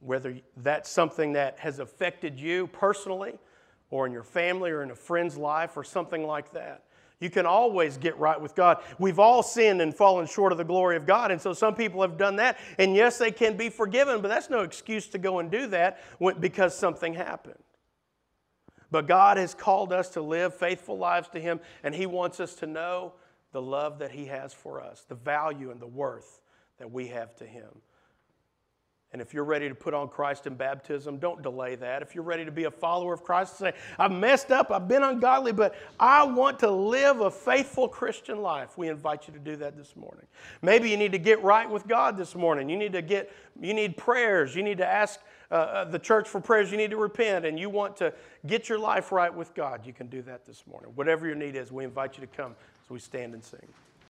whether 0.00 0.36
that's 0.56 0.90
something 0.90 1.34
that 1.34 1.60
has 1.60 1.78
affected 1.78 2.40
you 2.40 2.66
personally 2.66 3.38
or 3.90 4.04
in 4.04 4.12
your 4.12 4.24
family 4.24 4.72
or 4.72 4.82
in 4.82 4.90
a 4.90 4.96
friend's 4.96 5.36
life 5.36 5.76
or 5.76 5.84
something 5.84 6.26
like 6.26 6.50
that. 6.54 6.82
You 7.18 7.30
can 7.30 7.46
always 7.46 7.96
get 7.96 8.18
right 8.18 8.38
with 8.38 8.54
God. 8.54 8.78
We've 8.98 9.18
all 9.18 9.42
sinned 9.42 9.80
and 9.80 9.94
fallen 9.94 10.26
short 10.26 10.52
of 10.52 10.58
the 10.58 10.64
glory 10.64 10.96
of 10.96 11.06
God, 11.06 11.30
and 11.30 11.40
so 11.40 11.54
some 11.54 11.74
people 11.74 12.02
have 12.02 12.18
done 12.18 12.36
that. 12.36 12.58
And 12.78 12.94
yes, 12.94 13.16
they 13.16 13.30
can 13.30 13.56
be 13.56 13.70
forgiven, 13.70 14.20
but 14.20 14.28
that's 14.28 14.50
no 14.50 14.60
excuse 14.60 15.08
to 15.08 15.18
go 15.18 15.38
and 15.38 15.50
do 15.50 15.66
that 15.68 16.00
because 16.40 16.76
something 16.76 17.14
happened. 17.14 17.62
But 18.90 19.08
God 19.08 19.38
has 19.38 19.54
called 19.54 19.92
us 19.92 20.10
to 20.10 20.20
live 20.20 20.54
faithful 20.54 20.98
lives 20.98 21.28
to 21.30 21.40
Him, 21.40 21.60
and 21.82 21.94
He 21.94 22.06
wants 22.06 22.38
us 22.38 22.54
to 22.56 22.66
know 22.66 23.14
the 23.52 23.62
love 23.62 23.98
that 24.00 24.10
He 24.10 24.26
has 24.26 24.52
for 24.52 24.82
us, 24.82 25.04
the 25.08 25.14
value 25.14 25.70
and 25.70 25.80
the 25.80 25.86
worth 25.86 26.40
that 26.78 26.90
we 26.90 27.08
have 27.08 27.34
to 27.36 27.46
Him. 27.46 27.70
And 29.12 29.22
if 29.22 29.32
you're 29.32 29.44
ready 29.44 29.68
to 29.68 29.74
put 29.74 29.94
on 29.94 30.08
Christ 30.08 30.46
in 30.46 30.56
baptism, 30.56 31.18
don't 31.18 31.42
delay 31.42 31.76
that. 31.76 32.02
If 32.02 32.14
you're 32.14 32.24
ready 32.24 32.44
to 32.44 32.50
be 32.50 32.64
a 32.64 32.70
follower 32.70 33.14
of 33.14 33.22
Christ, 33.22 33.56
say, 33.56 33.72
I've 33.98 34.10
messed 34.10 34.50
up, 34.50 34.70
I've 34.70 34.88
been 34.88 35.04
ungodly, 35.04 35.52
but 35.52 35.74
I 35.98 36.24
want 36.24 36.58
to 36.58 36.70
live 36.70 37.20
a 37.20 37.30
faithful 37.30 37.88
Christian 37.88 38.42
life. 38.42 38.76
We 38.76 38.88
invite 38.88 39.28
you 39.28 39.32
to 39.34 39.38
do 39.38 39.56
that 39.56 39.76
this 39.76 39.94
morning. 39.94 40.26
Maybe 40.60 40.90
you 40.90 40.96
need 40.96 41.12
to 41.12 41.18
get 41.18 41.42
right 41.42 41.70
with 41.70 41.86
God 41.86 42.16
this 42.16 42.34
morning. 42.34 42.68
You 42.68 42.76
need 42.76 42.92
to 42.92 43.02
get, 43.02 43.32
you 43.60 43.74
need 43.74 43.96
prayers. 43.96 44.56
You 44.56 44.64
need 44.64 44.78
to 44.78 44.86
ask 44.86 45.20
uh, 45.50 45.54
uh, 45.54 45.84
the 45.84 46.00
church 46.00 46.28
for 46.28 46.40
prayers. 46.40 46.72
You 46.72 46.76
need 46.76 46.90
to 46.90 46.96
repent, 46.96 47.46
and 47.46 47.58
you 47.58 47.70
want 47.70 47.96
to 47.98 48.12
get 48.46 48.68
your 48.68 48.78
life 48.78 49.12
right 49.12 49.32
with 49.32 49.54
God. 49.54 49.86
You 49.86 49.92
can 49.92 50.08
do 50.08 50.20
that 50.22 50.44
this 50.44 50.64
morning. 50.66 50.90
Whatever 50.96 51.26
your 51.26 51.36
need 51.36 51.54
is, 51.54 51.70
we 51.70 51.84
invite 51.84 52.18
you 52.18 52.26
to 52.26 52.36
come 52.36 52.56
as 52.82 52.90
we 52.90 52.98
stand 52.98 53.34
and 53.34 53.44
sing. 53.44 53.68